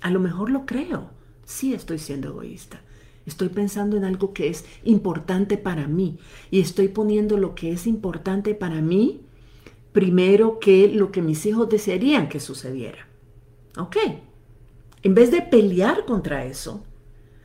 A 0.00 0.10
lo 0.10 0.20
mejor 0.20 0.50
lo 0.50 0.66
creo, 0.66 1.10
sí 1.44 1.74
estoy 1.74 1.98
siendo 1.98 2.28
egoísta 2.28 2.80
Estoy 3.26 3.48
pensando 3.48 3.96
en 3.96 4.04
algo 4.04 4.32
que 4.32 4.48
es 4.48 4.64
importante 4.84 5.56
para 5.56 5.86
mí 5.86 6.18
y 6.50 6.60
estoy 6.60 6.88
poniendo 6.88 7.36
lo 7.36 7.54
que 7.54 7.72
es 7.72 7.86
importante 7.86 8.54
para 8.54 8.80
mí 8.80 9.20
primero 9.92 10.58
que 10.58 10.88
lo 10.88 11.12
que 11.12 11.22
mis 11.22 11.46
hijos 11.46 11.68
desearían 11.68 12.28
que 12.28 12.40
sucediera. 12.40 13.06
¿Ok? 13.78 13.96
En 15.02 15.14
vez 15.14 15.30
de 15.30 15.42
pelear 15.42 16.04
contra 16.04 16.44
eso, 16.44 16.84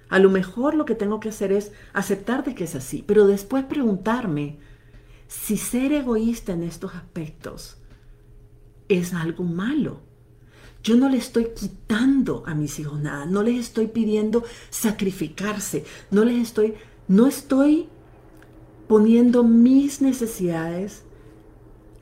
a 0.09 0.19
lo 0.19 0.29
mejor 0.29 0.75
lo 0.75 0.85
que 0.85 0.95
tengo 0.95 1.19
que 1.19 1.29
hacer 1.29 1.51
es 1.51 1.71
aceptar 1.93 2.43
de 2.43 2.55
que 2.55 2.63
es 2.63 2.75
así, 2.75 3.03
pero 3.05 3.27
después 3.27 3.65
preguntarme 3.65 4.57
si 5.27 5.57
ser 5.57 5.91
egoísta 5.91 6.53
en 6.53 6.63
estos 6.63 6.95
aspectos 6.95 7.77
es 8.87 9.13
algo 9.13 9.43
malo. 9.43 10.01
Yo 10.83 10.95
no 10.95 11.09
le 11.09 11.17
estoy 11.17 11.49
quitando 11.55 12.43
a 12.45 12.55
mis 12.55 12.79
hijos 12.79 12.99
nada, 12.99 13.25
no 13.25 13.43
les 13.43 13.59
estoy 13.59 13.87
pidiendo 13.87 14.43
sacrificarse, 14.69 15.83
no 16.11 16.23
les 16.23 16.41
estoy, 16.41 16.75
no 17.07 17.27
estoy 17.27 17.89
poniendo 18.87 19.43
mis 19.43 20.01
necesidades 20.01 21.03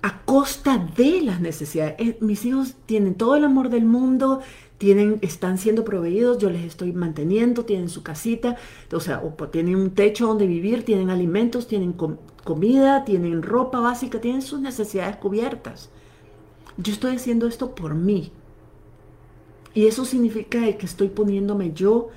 a 0.04 0.22
costa 0.24 0.78
de 0.96 1.22
las 1.22 1.42
necesidades. 1.42 1.96
Eh, 1.98 2.18
mis 2.22 2.46
hijos 2.46 2.76
tienen 2.86 3.16
todo 3.16 3.36
el 3.36 3.44
amor 3.44 3.70
del 3.70 3.86
mundo, 3.86 4.42
tienen, 4.78 5.20
están 5.22 5.58
siendo 5.58 5.86
proveídos, 5.86 6.38
yo 6.38 6.50
les 6.50 6.64
estoy 6.64 6.92
manteniendo, 6.92 7.66
tienen 7.66 7.90
su 7.90 8.04
casita, 8.04 8.58
o 8.92 9.00
sea, 9.00 9.22
o 9.22 9.32
tienen 9.48 9.76
un 9.76 9.92
techo 9.92 10.28
donde 10.28 10.48
vivir, 10.48 10.84
tienen 10.84 11.10
alimentos, 11.10 11.68
tienen 11.68 11.96
comida, 12.44 13.06
tienen 13.06 13.42
ropa 13.42 13.80
básica, 13.80 14.20
tienen 14.20 14.42
sus 14.42 14.60
necesidades 14.60 15.16
cubiertas. 15.18 15.90
Yo 16.78 16.92
estoy 16.92 17.16
haciendo 17.16 17.48
esto 17.48 17.74
por 17.74 17.96
mí. 17.96 18.32
Y 19.74 19.88
eso 19.88 20.06
significa 20.06 20.60
que 20.78 20.86
estoy 20.86 21.10
poniéndome 21.10 21.74
yo 21.74 22.10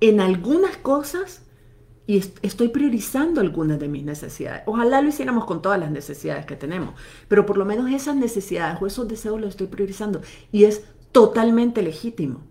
en 0.00 0.20
algunas 0.20 0.76
cosas 0.76 1.42
y 2.06 2.16
estoy 2.42 2.68
priorizando 2.68 3.40
algunas 3.40 3.78
de 3.78 3.86
mis 3.86 4.02
necesidades. 4.02 4.62
Ojalá 4.66 5.02
lo 5.02 5.08
hiciéramos 5.08 5.44
con 5.44 5.60
todas 5.60 5.78
las 5.78 5.90
necesidades 5.90 6.46
que 6.46 6.56
tenemos, 6.56 6.94
pero 7.28 7.44
por 7.44 7.58
lo 7.58 7.64
menos 7.64 7.90
esas 7.90 8.16
necesidades 8.16 8.80
o 8.80 8.86
esos 8.86 9.06
deseos 9.06 9.40
los 9.40 9.50
estoy 9.50 9.66
priorizando 9.66 10.22
y 10.50 10.64
es 10.64 10.84
totalmente 11.18 11.82
legítimo. 11.82 12.42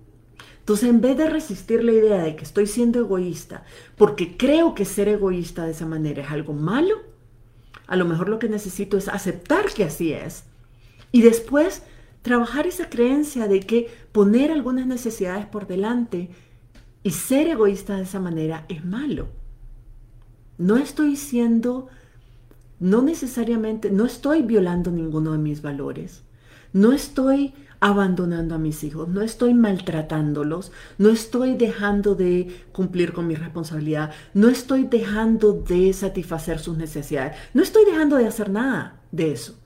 Entonces, 0.60 0.90
en 0.90 1.00
vez 1.00 1.16
de 1.16 1.30
resistir 1.30 1.86
la 1.86 1.94
idea 1.94 2.22
de 2.22 2.36
que 2.36 2.44
estoy 2.44 2.68
siendo 2.68 3.00
egoísta, 3.00 3.64
porque 3.96 4.36
creo 4.36 4.76
que 4.76 4.84
ser 4.84 5.08
egoísta 5.08 5.64
de 5.64 5.72
esa 5.72 5.86
manera 5.86 6.24
es 6.24 6.32
algo 6.32 6.52
malo, 6.52 6.96
a 7.88 7.96
lo 7.96 8.04
mejor 8.04 8.28
lo 8.28 8.40
que 8.40 8.50
necesito 8.50 8.98
es 8.98 9.08
aceptar 9.08 9.68
que 9.74 9.86
así 9.86 10.12
es 10.12 10.44
y 11.14 11.22
después 11.22 11.84
trabajar 12.22 12.68
esa 12.68 12.90
creencia 12.90 13.48
de 13.48 13.62
que 13.62 13.90
poner 14.12 14.52
algunas 14.52 14.86
necesidades 14.86 15.46
por 15.46 15.66
delante 15.66 16.30
y 17.04 17.12
ser 17.12 17.48
egoísta 17.48 17.96
de 17.96 18.04
esa 18.04 18.20
manera 18.20 18.66
es 18.68 18.84
malo. 18.84 19.30
No 20.58 20.76
estoy 20.76 21.16
siendo, 21.16 21.88
no 22.82 23.02
necesariamente, 23.02 23.92
no 23.92 24.06
estoy 24.06 24.42
violando 24.42 24.92
ninguno 24.92 25.32
de 25.32 25.38
mis 25.38 25.62
valores. 25.62 26.26
No 26.74 26.92
estoy 26.92 27.54
abandonando 27.80 28.56
a 28.56 28.58
mis 28.58 28.84
hijos, 28.84 29.08
no 29.08 29.22
estoy 29.22 29.54
maltratándolos, 29.54 30.72
no 30.98 31.10
estoy 31.10 31.56
dejando 31.56 32.16
de 32.16 32.66
cumplir 32.72 33.14
con 33.14 33.28
mi 33.28 33.36
responsabilidad, 33.36 34.12
no 34.34 34.50
estoy 34.50 34.86
dejando 34.86 35.54
de 35.54 35.94
satisfacer 35.94 36.60
sus 36.60 36.78
necesidades, 36.78 37.38
no 37.54 37.62
estoy 37.62 37.86
dejando 37.86 38.16
de 38.18 38.28
hacer 38.28 38.50
nada 38.50 39.02
de 39.12 39.32
eso. 39.32 39.60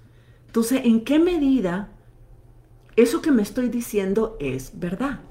Entonces, 0.47 0.81
¿en 0.83 1.05
qué 1.05 1.19
medida 1.19 1.89
eso 2.97 3.21
que 3.21 3.31
me 3.31 3.41
estoy 3.41 3.69
diciendo 3.69 4.35
es 4.39 4.77
verdad? 4.77 5.21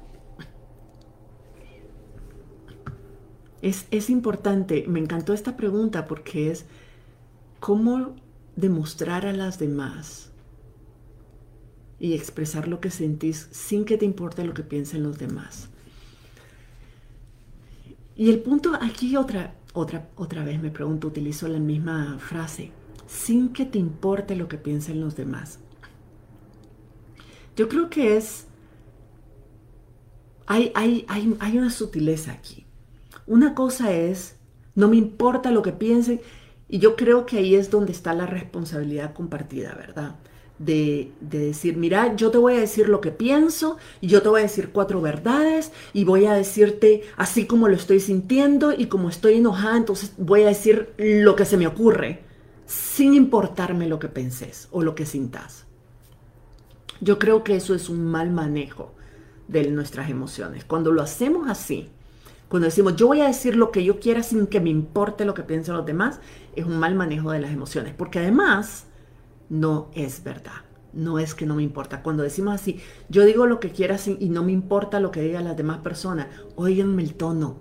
Es, 3.61 4.09
importante, 4.09 4.87
me 4.89 5.01
encantó 5.01 5.35
esta 5.35 5.55
pregunta 5.55 6.07
porque 6.07 6.51
es 6.51 6.65
cómo 7.59 8.17
demostrar 8.57 9.27
a 9.27 9.35
las 9.35 9.59
demás 9.59 10.30
y 12.01 12.15
expresar 12.15 12.67
lo 12.67 12.81
que 12.81 12.91
sentís 12.91 13.49
sin 13.53 13.85
que 13.85 13.99
te 13.99 14.07
importe 14.07 14.43
lo 14.43 14.55
que 14.55 14.63
piensen 14.63 15.03
los 15.03 15.19
demás. 15.19 15.69
Y 18.17 18.31
el 18.31 18.41
punto 18.41 18.73
aquí 18.81 19.17
otra, 19.17 19.55
otra, 19.75 20.09
otra 20.17 20.43
vez 20.43 20.61
me 20.61 20.71
pregunto, 20.71 21.09
utilizo 21.09 21.47
la 21.47 21.59
misma 21.59 22.19
frase, 22.19 22.73
sin 23.07 23.53
que 23.53 23.67
te 23.67 23.79
importe 23.79 24.35
lo 24.35 24.49
que 24.49 24.57
piensen 24.57 25.01
los 25.01 25.15
demás. 25.15 25.59
Yo 27.55 27.69
creo 27.69 27.91
que 27.91 28.17
es, 28.17 28.47
hay, 30.47 30.73
hay, 30.75 31.05
hay, 31.09 31.37
hay 31.39 31.59
una 31.59 31.71
sutileza 31.71 32.33
aquí. 32.33 32.67
Una 33.27 33.55
cosa 33.55 33.93
es, 33.93 34.37
no 34.75 34.89
me 34.89 34.97
importa 34.97 35.51
lo 35.51 35.61
que 35.63 35.73
piensen, 35.73 36.21
y 36.67 36.79
yo 36.79 36.97
creo 36.97 37.27
que 37.27 37.39
ahí 37.39 37.55
es 37.55 37.71
donde 37.71 37.93
está 37.93 38.15
la 38.15 38.27
responsabilidad 38.27 39.13
compartida, 39.13 39.75
¿verdad? 39.75 40.17
De, 40.61 41.11
decir, 41.21 41.79
mira, 41.79 42.15
yo 42.17 42.31
te 42.31 42.37
voy 42.37 42.55
a 42.55 42.61
decir 42.61 42.87
lo 42.91 43.01
que 43.01 43.11
pienso, 43.11 43.79
y 44.03 44.09
yo 44.09 44.21
te 44.21 44.29
voy 44.29 44.41
a 44.41 44.43
decir 44.43 44.69
cuatro 44.73 45.01
verdades, 45.01 45.73
y 45.95 46.05
voy 46.05 46.27
a 46.27 46.35
decirte 46.35 47.03
así 47.17 47.47
como 47.47 47.67
lo 47.67 47.77
estoy 47.77 47.99
sintiendo, 47.99 48.73
y 48.77 48.87
como 48.87 49.09
estoy 49.09 49.39
enojada, 49.39 49.79
entonces 49.79 50.13
voy 50.19 50.43
a 50.43 50.49
decir 50.49 50.93
lo 50.99 51.35
que 51.35 51.47
se 51.47 51.57
me 51.57 51.67
ocurre, 51.67 52.25
sin 52.67 53.15
importarme 53.15 53.89
lo 53.89 53.99
que 53.99 54.09
penses 54.09 54.69
o 54.71 54.83
lo 54.83 54.95
que 54.95 55.07
sintas. 55.07 55.65
Yo 57.01 57.19
creo 57.19 57.43
que 57.43 57.57
eso 57.57 57.75
es 57.75 57.89
un 57.89 58.05
mal 58.05 58.31
manejo 58.31 58.95
de 59.49 59.71
nuestras 59.71 60.11
emociones. 60.11 60.65
Cuando 60.65 60.93
lo 60.93 61.01
hacemos 61.01 61.49
así, 61.49 61.89
cuando 62.49 62.67
decimos 62.67 62.97
yo 62.97 63.07
voy 63.07 63.23
a 63.23 63.29
decir 63.29 63.57
lo 63.57 63.71
que 63.71 63.85
yo 63.85 63.99
quiera 63.99 64.23
sin 64.23 64.47
que 64.47 64.61
me 64.61 64.71
importe 64.71 65.25
lo 65.25 65.35
que 65.35 65.43
piensen 65.43 65.75
los 65.75 65.87
demás, 65.87 66.21
es 66.55 66.67
un 66.67 66.79
mal 66.79 66.95
manejo 66.95 67.31
de 67.31 67.41
las 67.41 67.53
emociones, 67.53 67.95
porque 67.97 68.19
además 68.19 68.87
no 69.51 69.91
es 69.95 70.25
verdad. 70.25 70.65
No 70.93 71.19
es 71.19 71.35
que 71.35 71.47
no 71.47 71.55
me 71.55 71.63
importa. 71.63 72.03
Cuando 72.03 72.23
decimos 72.23 72.55
así, 72.55 72.81
yo 73.09 73.25
digo 73.25 73.47
lo 73.47 73.61
que 73.61 73.71
quiera 73.71 73.97
y 74.19 74.29
no 74.31 74.43
me 74.43 74.53
importa 74.53 74.99
lo 74.99 75.11
que 75.11 75.21
digan 75.21 75.45
las 75.45 75.57
demás 75.57 75.79
personas, 75.79 76.29
oíganme 76.57 77.03
el 77.03 77.15
tono. 77.15 77.59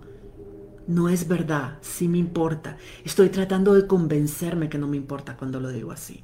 No 0.88 1.10
es 1.10 1.28
verdad, 1.28 1.78
sí 1.82 2.08
me 2.08 2.18
importa. 2.18 2.78
Estoy 3.04 3.30
tratando 3.30 3.74
de 3.76 3.86
convencerme 3.86 4.70
que 4.70 4.80
no 4.80 4.88
me 4.88 4.98
importa 4.98 5.38
cuando 5.38 5.60
lo 5.60 5.70
digo 5.70 5.92
así. 5.92 6.24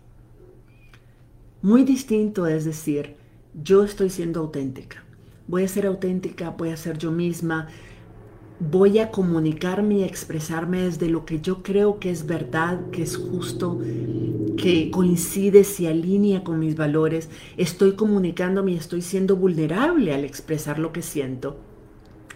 Muy 1.61 1.83
distinto 1.83 2.47
es 2.47 2.65
decir, 2.65 3.17
yo 3.53 3.83
estoy 3.83 4.09
siendo 4.09 4.39
auténtica. 4.39 5.03
Voy 5.47 5.63
a 5.63 5.67
ser 5.67 5.85
auténtica, 5.85 6.49
voy 6.49 6.69
a 6.69 6.77
ser 6.77 6.97
yo 6.97 7.11
misma, 7.11 7.67
voy 8.59 8.99
a 8.99 9.11
comunicarme 9.11 9.95
y 9.95 10.03
expresarme 10.03 10.83
desde 10.83 11.09
lo 11.09 11.25
que 11.25 11.41
yo 11.41 11.61
creo 11.61 11.99
que 11.99 12.09
es 12.09 12.25
verdad, 12.25 12.79
que 12.91 13.03
es 13.03 13.17
justo, 13.17 13.79
que 14.57 14.89
coincide, 14.91 15.63
se 15.63 15.87
alinea 15.87 16.43
con 16.43 16.59
mis 16.59 16.75
valores. 16.75 17.29
Estoy 17.57 17.93
comunicándome 17.93 18.73
y 18.73 18.77
estoy 18.77 19.01
siendo 19.01 19.35
vulnerable 19.35 20.13
al 20.13 20.23
expresar 20.23 20.79
lo 20.79 20.93
que 20.93 21.01
siento. 21.01 21.57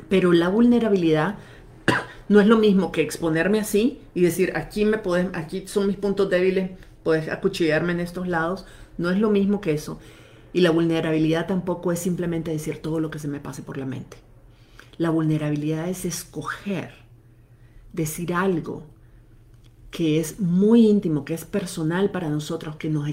Pero 0.10 0.34
la 0.34 0.50
vulnerabilidad 0.50 1.38
no 2.28 2.40
es 2.40 2.48
lo 2.48 2.58
mismo 2.58 2.92
que 2.92 3.02
exponerme 3.02 3.60
así 3.60 4.00
y 4.14 4.22
decir, 4.22 4.54
aquí 4.56 4.86
me 4.86 5.00
aquí 5.34 5.68
son 5.68 5.88
mis 5.88 5.98
puntos 5.98 6.30
débiles, 6.30 6.72
puedes 7.04 7.30
acuchillarme 7.30 7.94
en 7.94 8.02
estos 8.02 8.28
lados. 8.28 8.66
No 8.98 9.10
es 9.10 9.20
lo 9.20 9.30
mismo 9.30 9.62
que 9.62 9.72
eso. 9.72 10.00
Y 10.52 10.62
la 10.62 10.72
vulnerabilidad 10.72 11.48
tampoco 11.48 11.92
es 11.92 12.00
simplemente 12.00 12.52
decir 12.52 12.80
todo 12.80 13.00
lo 13.00 13.10
que 13.10 13.20
se 13.20 13.28
me 13.28 13.40
pase 13.40 13.62
por 13.62 13.78
la 13.78 13.86
mente. 13.86 14.18
La 15.00 15.12
vulnerabilidad 15.12 15.88
es 15.88 16.04
escoger, 16.04 16.92
decir 17.94 18.34
algo 18.34 18.84
que 19.92 20.20
es 20.20 20.42
muy 20.42 20.88
íntimo, 20.88 21.24
que 21.24 21.34
es 21.34 21.46
personal 21.46 22.12
para 22.12 22.30
nosotros, 22.30 22.76
que 22.76 22.90
nos, 22.90 23.10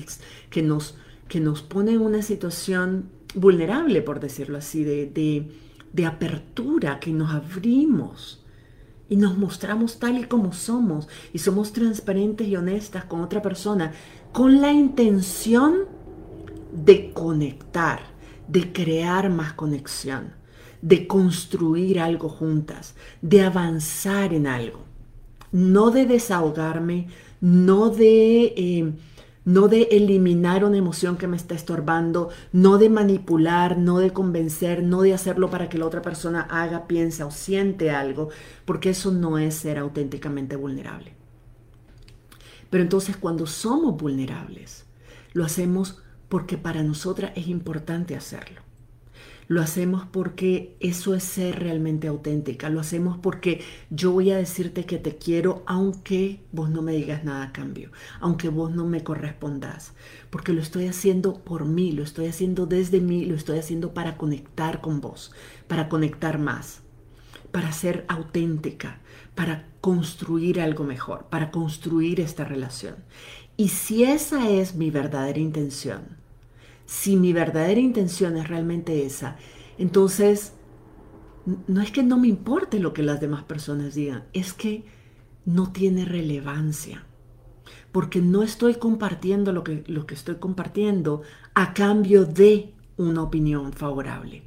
que 0.50 0.62
nos, 0.62 0.96
que 1.28 1.38
nos 1.38 1.62
pone 1.62 1.92
en 1.92 2.00
una 2.00 2.22
situación 2.22 3.08
vulnerable, 3.36 4.02
por 4.02 4.18
decirlo 4.18 4.58
así, 4.58 4.82
de, 4.82 5.48
de 5.92 6.06
apertura, 6.06 6.98
que 6.98 7.12
nos 7.12 7.32
abrimos 7.32 8.44
y 9.08 9.14
nos 9.14 9.38
mostramos 9.38 10.00
tal 10.00 10.18
y 10.18 10.24
como 10.24 10.52
somos 10.52 11.06
y 11.32 11.38
somos 11.38 11.72
transparentes 11.72 12.48
y 12.48 12.56
honestas 12.56 13.04
con 13.04 13.20
otra 13.20 13.42
persona 13.42 13.92
con 14.32 14.60
la 14.60 14.72
intención 14.72 15.84
de 16.72 17.12
conectar, 17.12 18.00
de 18.48 18.72
crear 18.72 19.30
más 19.30 19.52
conexión 19.52 20.35
de 20.86 21.08
construir 21.08 21.98
algo 21.98 22.28
juntas, 22.28 22.94
de 23.20 23.42
avanzar 23.42 24.32
en 24.32 24.46
algo, 24.46 24.84
no 25.50 25.90
de 25.90 26.06
desahogarme, 26.06 27.08
no 27.40 27.90
de, 27.90 28.54
eh, 28.56 28.92
no 29.44 29.66
de 29.66 29.88
eliminar 29.90 30.64
una 30.64 30.76
emoción 30.76 31.16
que 31.16 31.26
me 31.26 31.36
está 31.36 31.56
estorbando, 31.56 32.28
no 32.52 32.78
de 32.78 32.88
manipular, 32.88 33.78
no 33.78 33.98
de 33.98 34.12
convencer, 34.12 34.84
no 34.84 35.02
de 35.02 35.12
hacerlo 35.12 35.50
para 35.50 35.68
que 35.68 35.76
la 35.76 35.86
otra 35.86 36.02
persona 36.02 36.42
haga, 36.42 36.86
piensa 36.86 37.26
o 37.26 37.32
siente 37.32 37.90
algo, 37.90 38.28
porque 38.64 38.90
eso 38.90 39.10
no 39.10 39.38
es 39.38 39.56
ser 39.56 39.78
auténticamente 39.78 40.54
vulnerable. 40.54 41.14
Pero 42.70 42.84
entonces 42.84 43.16
cuando 43.16 43.46
somos 43.46 43.96
vulnerables, 43.96 44.86
lo 45.32 45.44
hacemos 45.44 46.00
porque 46.28 46.56
para 46.56 46.84
nosotras 46.84 47.32
es 47.34 47.48
importante 47.48 48.14
hacerlo. 48.14 48.65
Lo 49.48 49.62
hacemos 49.62 50.04
porque 50.10 50.76
eso 50.80 51.14
es 51.14 51.22
ser 51.22 51.60
realmente 51.60 52.08
auténtica. 52.08 52.68
Lo 52.68 52.80
hacemos 52.80 53.16
porque 53.18 53.60
yo 53.90 54.10
voy 54.10 54.32
a 54.32 54.36
decirte 54.36 54.86
que 54.86 54.98
te 54.98 55.16
quiero 55.16 55.62
aunque 55.66 56.40
vos 56.50 56.68
no 56.68 56.82
me 56.82 56.92
digas 56.92 57.22
nada 57.22 57.44
a 57.44 57.52
cambio, 57.52 57.92
aunque 58.20 58.48
vos 58.48 58.72
no 58.72 58.86
me 58.86 59.04
correspondas. 59.04 59.92
Porque 60.30 60.52
lo 60.52 60.60
estoy 60.60 60.88
haciendo 60.88 61.44
por 61.44 61.64
mí, 61.64 61.92
lo 61.92 62.02
estoy 62.02 62.26
haciendo 62.26 62.66
desde 62.66 63.00
mí, 63.00 63.24
lo 63.24 63.36
estoy 63.36 63.58
haciendo 63.58 63.94
para 63.94 64.16
conectar 64.16 64.80
con 64.80 65.00
vos, 65.00 65.32
para 65.68 65.88
conectar 65.88 66.38
más, 66.40 66.80
para 67.52 67.70
ser 67.70 68.04
auténtica, 68.08 69.00
para 69.36 69.68
construir 69.80 70.60
algo 70.60 70.82
mejor, 70.82 71.26
para 71.30 71.52
construir 71.52 72.20
esta 72.20 72.44
relación. 72.44 72.96
Y 73.56 73.68
si 73.68 74.02
esa 74.02 74.50
es 74.50 74.74
mi 74.74 74.90
verdadera 74.90 75.38
intención, 75.38 76.15
si 76.86 77.16
mi 77.16 77.32
verdadera 77.32 77.80
intención 77.80 78.36
es 78.36 78.48
realmente 78.48 79.04
esa, 79.04 79.36
entonces 79.76 80.54
no 81.66 81.80
es 81.80 81.90
que 81.90 82.02
no 82.02 82.18
me 82.18 82.28
importe 82.28 82.80
lo 82.80 82.92
que 82.92 83.02
las 83.02 83.20
demás 83.20 83.44
personas 83.44 83.94
digan, 83.94 84.24
es 84.32 84.52
que 84.52 84.84
no 85.44 85.72
tiene 85.72 86.04
relevancia. 86.04 87.04
Porque 87.92 88.20
no 88.20 88.42
estoy 88.42 88.74
compartiendo 88.74 89.52
lo 89.52 89.64
que, 89.64 89.84
lo 89.86 90.06
que 90.06 90.14
estoy 90.14 90.36
compartiendo 90.36 91.22
a 91.54 91.72
cambio 91.72 92.24
de 92.24 92.74
una 92.96 93.22
opinión 93.22 93.72
favorable. 93.72 94.42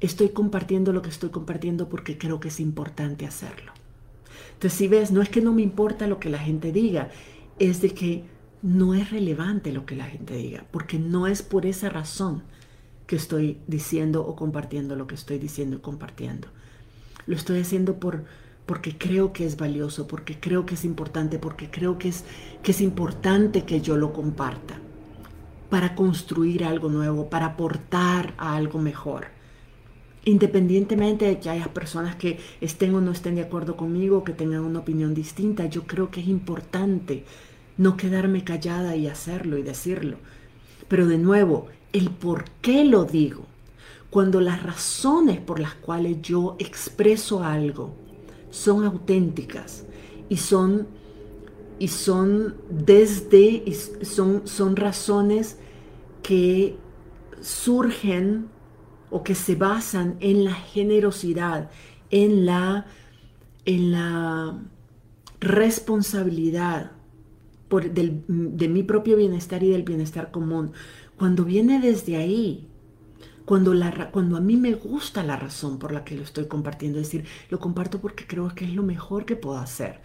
Estoy 0.00 0.30
compartiendo 0.30 0.92
lo 0.92 1.02
que 1.02 1.10
estoy 1.10 1.30
compartiendo 1.30 1.88
porque 1.88 2.18
creo 2.18 2.40
que 2.40 2.48
es 2.48 2.60
importante 2.60 3.26
hacerlo. 3.26 3.72
Entonces, 4.54 4.78
si 4.78 4.88
ves, 4.88 5.10
no 5.10 5.22
es 5.22 5.28
que 5.28 5.40
no 5.40 5.52
me 5.52 5.62
importa 5.62 6.06
lo 6.06 6.18
que 6.18 6.30
la 6.30 6.38
gente 6.38 6.72
diga, 6.72 7.10
es 7.58 7.80
de 7.80 7.90
que 7.90 8.24
no 8.62 8.94
es 8.94 9.10
relevante 9.10 9.72
lo 9.72 9.86
que 9.86 9.96
la 9.96 10.06
gente 10.06 10.34
diga, 10.34 10.64
porque 10.70 10.98
no 10.98 11.26
es 11.26 11.42
por 11.42 11.66
esa 11.66 11.88
razón 11.88 12.42
que 13.06 13.16
estoy 13.16 13.58
diciendo 13.66 14.26
o 14.26 14.34
compartiendo 14.34 14.96
lo 14.96 15.06
que 15.06 15.14
estoy 15.14 15.38
diciendo 15.38 15.76
y 15.76 15.80
compartiendo. 15.80 16.48
Lo 17.26 17.36
estoy 17.36 17.60
haciendo 17.60 17.98
por, 18.00 18.24
porque 18.66 18.96
creo 18.98 19.32
que 19.32 19.46
es 19.46 19.56
valioso, 19.56 20.08
porque 20.08 20.38
creo 20.38 20.66
que 20.66 20.74
es 20.74 20.84
importante, 20.84 21.38
porque 21.38 21.70
creo 21.70 21.98
que 21.98 22.08
es, 22.08 22.24
que 22.62 22.72
es 22.72 22.80
importante 22.80 23.64
que 23.64 23.80
yo 23.80 23.96
lo 23.96 24.12
comparta 24.12 24.78
para 25.70 25.94
construir 25.94 26.64
algo 26.64 26.88
nuevo, 26.88 27.28
para 27.28 27.46
aportar 27.46 28.34
a 28.38 28.56
algo 28.56 28.78
mejor. 28.78 29.26
Independientemente 30.24 31.24
de 31.24 31.38
que 31.38 31.50
haya 31.50 31.72
personas 31.72 32.16
que 32.16 32.40
estén 32.60 32.94
o 32.96 33.00
no 33.00 33.12
estén 33.12 33.36
de 33.36 33.42
acuerdo 33.42 33.76
conmigo, 33.76 34.24
que 34.24 34.32
tengan 34.32 34.64
una 34.64 34.80
opinión 34.80 35.14
distinta, 35.14 35.66
yo 35.66 35.86
creo 35.86 36.10
que 36.10 36.20
es 36.20 36.26
importante 36.26 37.24
no 37.78 37.96
quedarme 37.96 38.44
callada 38.44 38.96
y 38.96 39.06
hacerlo 39.06 39.58
y 39.58 39.62
decirlo. 39.62 40.18
Pero 40.88 41.06
de 41.06 41.18
nuevo, 41.18 41.66
el 41.92 42.10
por 42.10 42.44
qué 42.62 42.84
lo 42.84 43.04
digo, 43.04 43.46
cuando 44.10 44.40
las 44.40 44.62
razones 44.62 45.40
por 45.40 45.60
las 45.60 45.74
cuales 45.74 46.22
yo 46.22 46.56
expreso 46.58 47.42
algo 47.42 47.94
son 48.50 48.84
auténticas 48.84 49.84
y 50.28 50.36
son 50.36 50.86
y 51.78 51.88
son 51.88 52.54
desde 52.70 53.64
son 54.02 54.46
son 54.46 54.76
razones 54.76 55.58
que 56.22 56.76
surgen 57.42 58.48
o 59.10 59.22
que 59.22 59.34
se 59.34 59.54
basan 59.54 60.16
en 60.20 60.44
la 60.44 60.54
generosidad, 60.54 61.70
en 62.10 62.46
la 62.46 62.86
en 63.66 63.92
la 63.92 64.58
responsabilidad 65.40 66.92
de 67.68 68.68
mi 68.68 68.82
propio 68.82 69.16
bienestar 69.16 69.62
y 69.62 69.70
del 69.70 69.82
bienestar 69.82 70.30
común, 70.30 70.72
cuando 71.16 71.44
viene 71.44 71.80
desde 71.80 72.16
ahí, 72.16 72.68
cuando, 73.44 73.74
la, 73.74 74.10
cuando 74.10 74.36
a 74.36 74.40
mí 74.40 74.56
me 74.56 74.74
gusta 74.74 75.22
la 75.22 75.36
razón 75.36 75.78
por 75.78 75.92
la 75.92 76.04
que 76.04 76.16
lo 76.16 76.22
estoy 76.22 76.46
compartiendo, 76.46 76.98
es 76.98 77.06
decir, 77.06 77.24
lo 77.48 77.58
comparto 77.60 78.00
porque 78.00 78.26
creo 78.26 78.54
que 78.54 78.64
es 78.64 78.74
lo 78.74 78.82
mejor 78.82 79.24
que 79.24 79.36
puedo 79.36 79.58
hacer, 79.58 80.00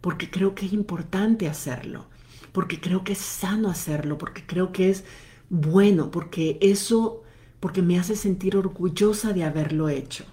porque 0.00 0.30
creo 0.30 0.54
que 0.54 0.66
es 0.66 0.72
importante 0.72 1.48
hacerlo, 1.48 2.06
porque 2.52 2.80
creo 2.80 3.04
que 3.04 3.12
es 3.12 3.18
sano 3.18 3.68
hacerlo, 3.68 4.16
porque 4.18 4.44
creo 4.46 4.72
que 4.72 4.90
es 4.90 5.04
bueno, 5.50 6.10
porque 6.10 6.58
eso, 6.60 7.22
porque 7.60 7.82
me 7.82 7.98
hace 7.98 8.16
sentir 8.16 8.56
orgullosa 8.56 9.32
de 9.32 9.44
haberlo 9.44 9.88
hecho. 9.90 10.24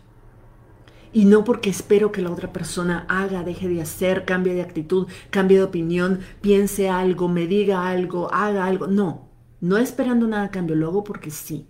Y 1.15 1.23
no 1.23 1.45
porque 1.45 1.69
espero 1.69 2.11
que 2.11 2.21
la 2.21 2.29
otra 2.29 2.51
persona 2.51 3.05
haga, 3.07 3.41
deje 3.41 3.69
de 3.69 3.81
hacer, 3.81 4.25
cambie 4.25 4.53
de 4.53 4.61
actitud, 4.61 5.07
cambie 5.29 5.57
de 5.57 5.63
opinión, 5.63 6.19
piense 6.41 6.89
algo, 6.89 7.29
me 7.29 7.47
diga 7.47 7.87
algo, 7.87 8.33
haga 8.33 8.65
algo. 8.65 8.87
No, 8.87 9.29
no 9.61 9.77
esperando 9.77 10.27
nada 10.27 10.43
a 10.43 10.51
cambio, 10.51 10.75
lo 10.75 10.87
hago 10.87 11.05
porque 11.05 11.31
sí, 11.31 11.67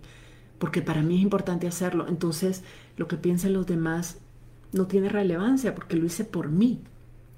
porque 0.58 0.82
para 0.82 1.00
mí 1.00 1.18
es 1.18 1.22
importante 1.22 1.68
hacerlo. 1.68 2.06
Entonces, 2.08 2.64
lo 2.96 3.06
que 3.06 3.18
piensen 3.18 3.52
los 3.52 3.66
demás 3.66 4.18
no 4.72 4.88
tiene 4.88 5.08
relevancia 5.08 5.76
porque 5.76 5.94
lo 5.94 6.06
hice 6.06 6.24
por 6.24 6.48
mí, 6.48 6.82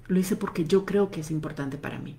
lo 0.07 0.17
hice 0.17 0.35
porque 0.35 0.65
yo 0.65 0.87
creo 0.87 1.11
que 1.11 1.21
es 1.21 1.29
importante 1.29 1.77
para 1.77 1.99
mí. 1.99 2.17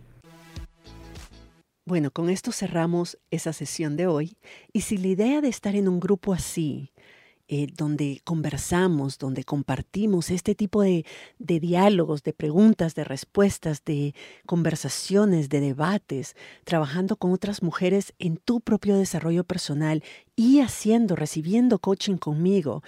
Bueno, 1.84 2.12
con 2.12 2.30
esto 2.30 2.52
cerramos 2.52 3.18
esa 3.32 3.52
sesión 3.52 3.96
de 3.96 4.06
hoy 4.06 4.36
y 4.72 4.82
si 4.82 4.98
la 4.98 5.08
idea 5.08 5.40
de 5.40 5.48
estar 5.48 5.74
en 5.74 5.88
un 5.88 5.98
grupo 5.98 6.32
así, 6.32 6.92
eh, 7.52 7.66
donde 7.76 8.20
conversamos, 8.22 9.18
donde 9.18 9.42
compartimos 9.42 10.30
este 10.30 10.54
tipo 10.54 10.82
de, 10.82 11.04
de 11.40 11.58
diálogos, 11.58 12.22
de 12.22 12.32
preguntas, 12.32 12.94
de 12.94 13.02
respuestas, 13.02 13.82
de 13.84 14.14
conversaciones, 14.46 15.48
de 15.48 15.58
debates, 15.58 16.36
trabajando 16.62 17.16
con 17.16 17.32
otras 17.32 17.60
mujeres 17.60 18.14
en 18.20 18.36
tu 18.36 18.60
propio 18.60 18.96
desarrollo 18.96 19.42
personal 19.42 20.04
y 20.36 20.60
haciendo, 20.60 21.16
recibiendo 21.16 21.80
coaching 21.80 22.18
conmigo 22.18 22.84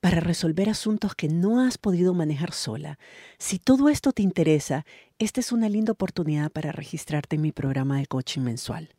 para 0.00 0.20
resolver 0.20 0.68
asuntos 0.68 1.14
que 1.14 1.28
no 1.28 1.60
has 1.60 1.78
podido 1.78 2.12
manejar 2.12 2.52
sola. 2.52 2.98
Si 3.38 3.58
todo 3.58 3.88
esto 3.88 4.12
te 4.12 4.20
interesa, 4.20 4.84
esta 5.18 5.40
es 5.40 5.52
una 5.52 5.70
linda 5.70 5.92
oportunidad 5.92 6.52
para 6.52 6.70
registrarte 6.70 7.36
en 7.36 7.42
mi 7.42 7.52
programa 7.52 7.96
de 7.96 8.06
coaching 8.06 8.42
mensual. 8.42 8.90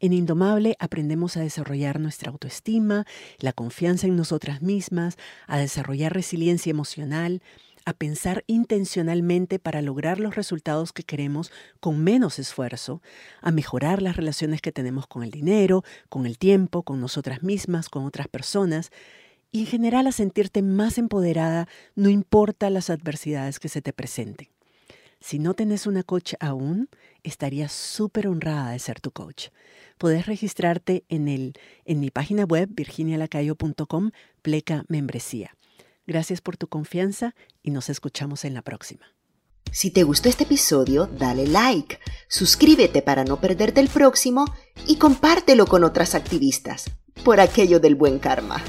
En 0.00 0.12
Indomable 0.12 0.76
aprendemos 0.78 1.36
a 1.36 1.40
desarrollar 1.40 2.00
nuestra 2.00 2.30
autoestima, 2.30 3.06
la 3.38 3.52
confianza 3.52 4.06
en 4.06 4.16
nosotras 4.16 4.62
mismas, 4.62 5.16
a 5.46 5.58
desarrollar 5.58 6.12
resiliencia 6.12 6.70
emocional, 6.70 7.42
a 7.86 7.92
pensar 7.92 8.42
intencionalmente 8.48 9.58
para 9.60 9.80
lograr 9.80 10.18
los 10.18 10.34
resultados 10.34 10.92
que 10.92 11.04
queremos 11.04 11.52
con 11.78 12.02
menos 12.02 12.38
esfuerzo, 12.40 13.00
a 13.40 13.52
mejorar 13.52 14.02
las 14.02 14.16
relaciones 14.16 14.60
que 14.60 14.72
tenemos 14.72 15.06
con 15.06 15.22
el 15.22 15.30
dinero, 15.30 15.84
con 16.08 16.26
el 16.26 16.36
tiempo, 16.36 16.82
con 16.82 17.00
nosotras 17.00 17.44
mismas, 17.44 17.88
con 17.88 18.04
otras 18.04 18.26
personas, 18.26 18.90
y 19.52 19.60
en 19.60 19.66
general 19.66 20.08
a 20.08 20.12
sentirte 20.12 20.62
más 20.62 20.98
empoderada 20.98 21.68
no 21.94 22.08
importa 22.08 22.70
las 22.70 22.90
adversidades 22.90 23.60
que 23.60 23.68
se 23.68 23.80
te 23.80 23.92
presenten. 23.92 24.55
Si 25.20 25.38
no 25.38 25.54
tenés 25.54 25.86
una 25.86 26.02
coach 26.02 26.34
aún, 26.40 26.88
estaría 27.22 27.68
súper 27.68 28.28
honrada 28.28 28.70
de 28.70 28.78
ser 28.78 29.00
tu 29.00 29.10
coach. 29.10 29.48
Podés 29.98 30.26
registrarte 30.26 31.04
en, 31.08 31.28
el, 31.28 31.54
en 31.84 32.00
mi 32.00 32.10
página 32.10 32.44
web 32.44 32.68
virginialacayo.com, 32.72 34.10
pleca 34.42 34.84
membresía. 34.88 35.56
Gracias 36.06 36.40
por 36.40 36.56
tu 36.56 36.68
confianza 36.68 37.34
y 37.62 37.70
nos 37.70 37.88
escuchamos 37.88 38.44
en 38.44 38.54
la 38.54 38.62
próxima. 38.62 39.06
Si 39.72 39.90
te 39.90 40.04
gustó 40.04 40.28
este 40.28 40.44
episodio, 40.44 41.06
dale 41.06 41.46
like, 41.46 41.98
suscríbete 42.28 43.02
para 43.02 43.24
no 43.24 43.40
perderte 43.40 43.80
el 43.80 43.88
próximo 43.88 44.44
y 44.86 44.96
compártelo 44.96 45.66
con 45.66 45.82
otras 45.82 46.14
activistas, 46.14 46.84
por 47.24 47.40
aquello 47.40 47.80
del 47.80 47.94
buen 47.94 48.18
karma. 48.18 48.62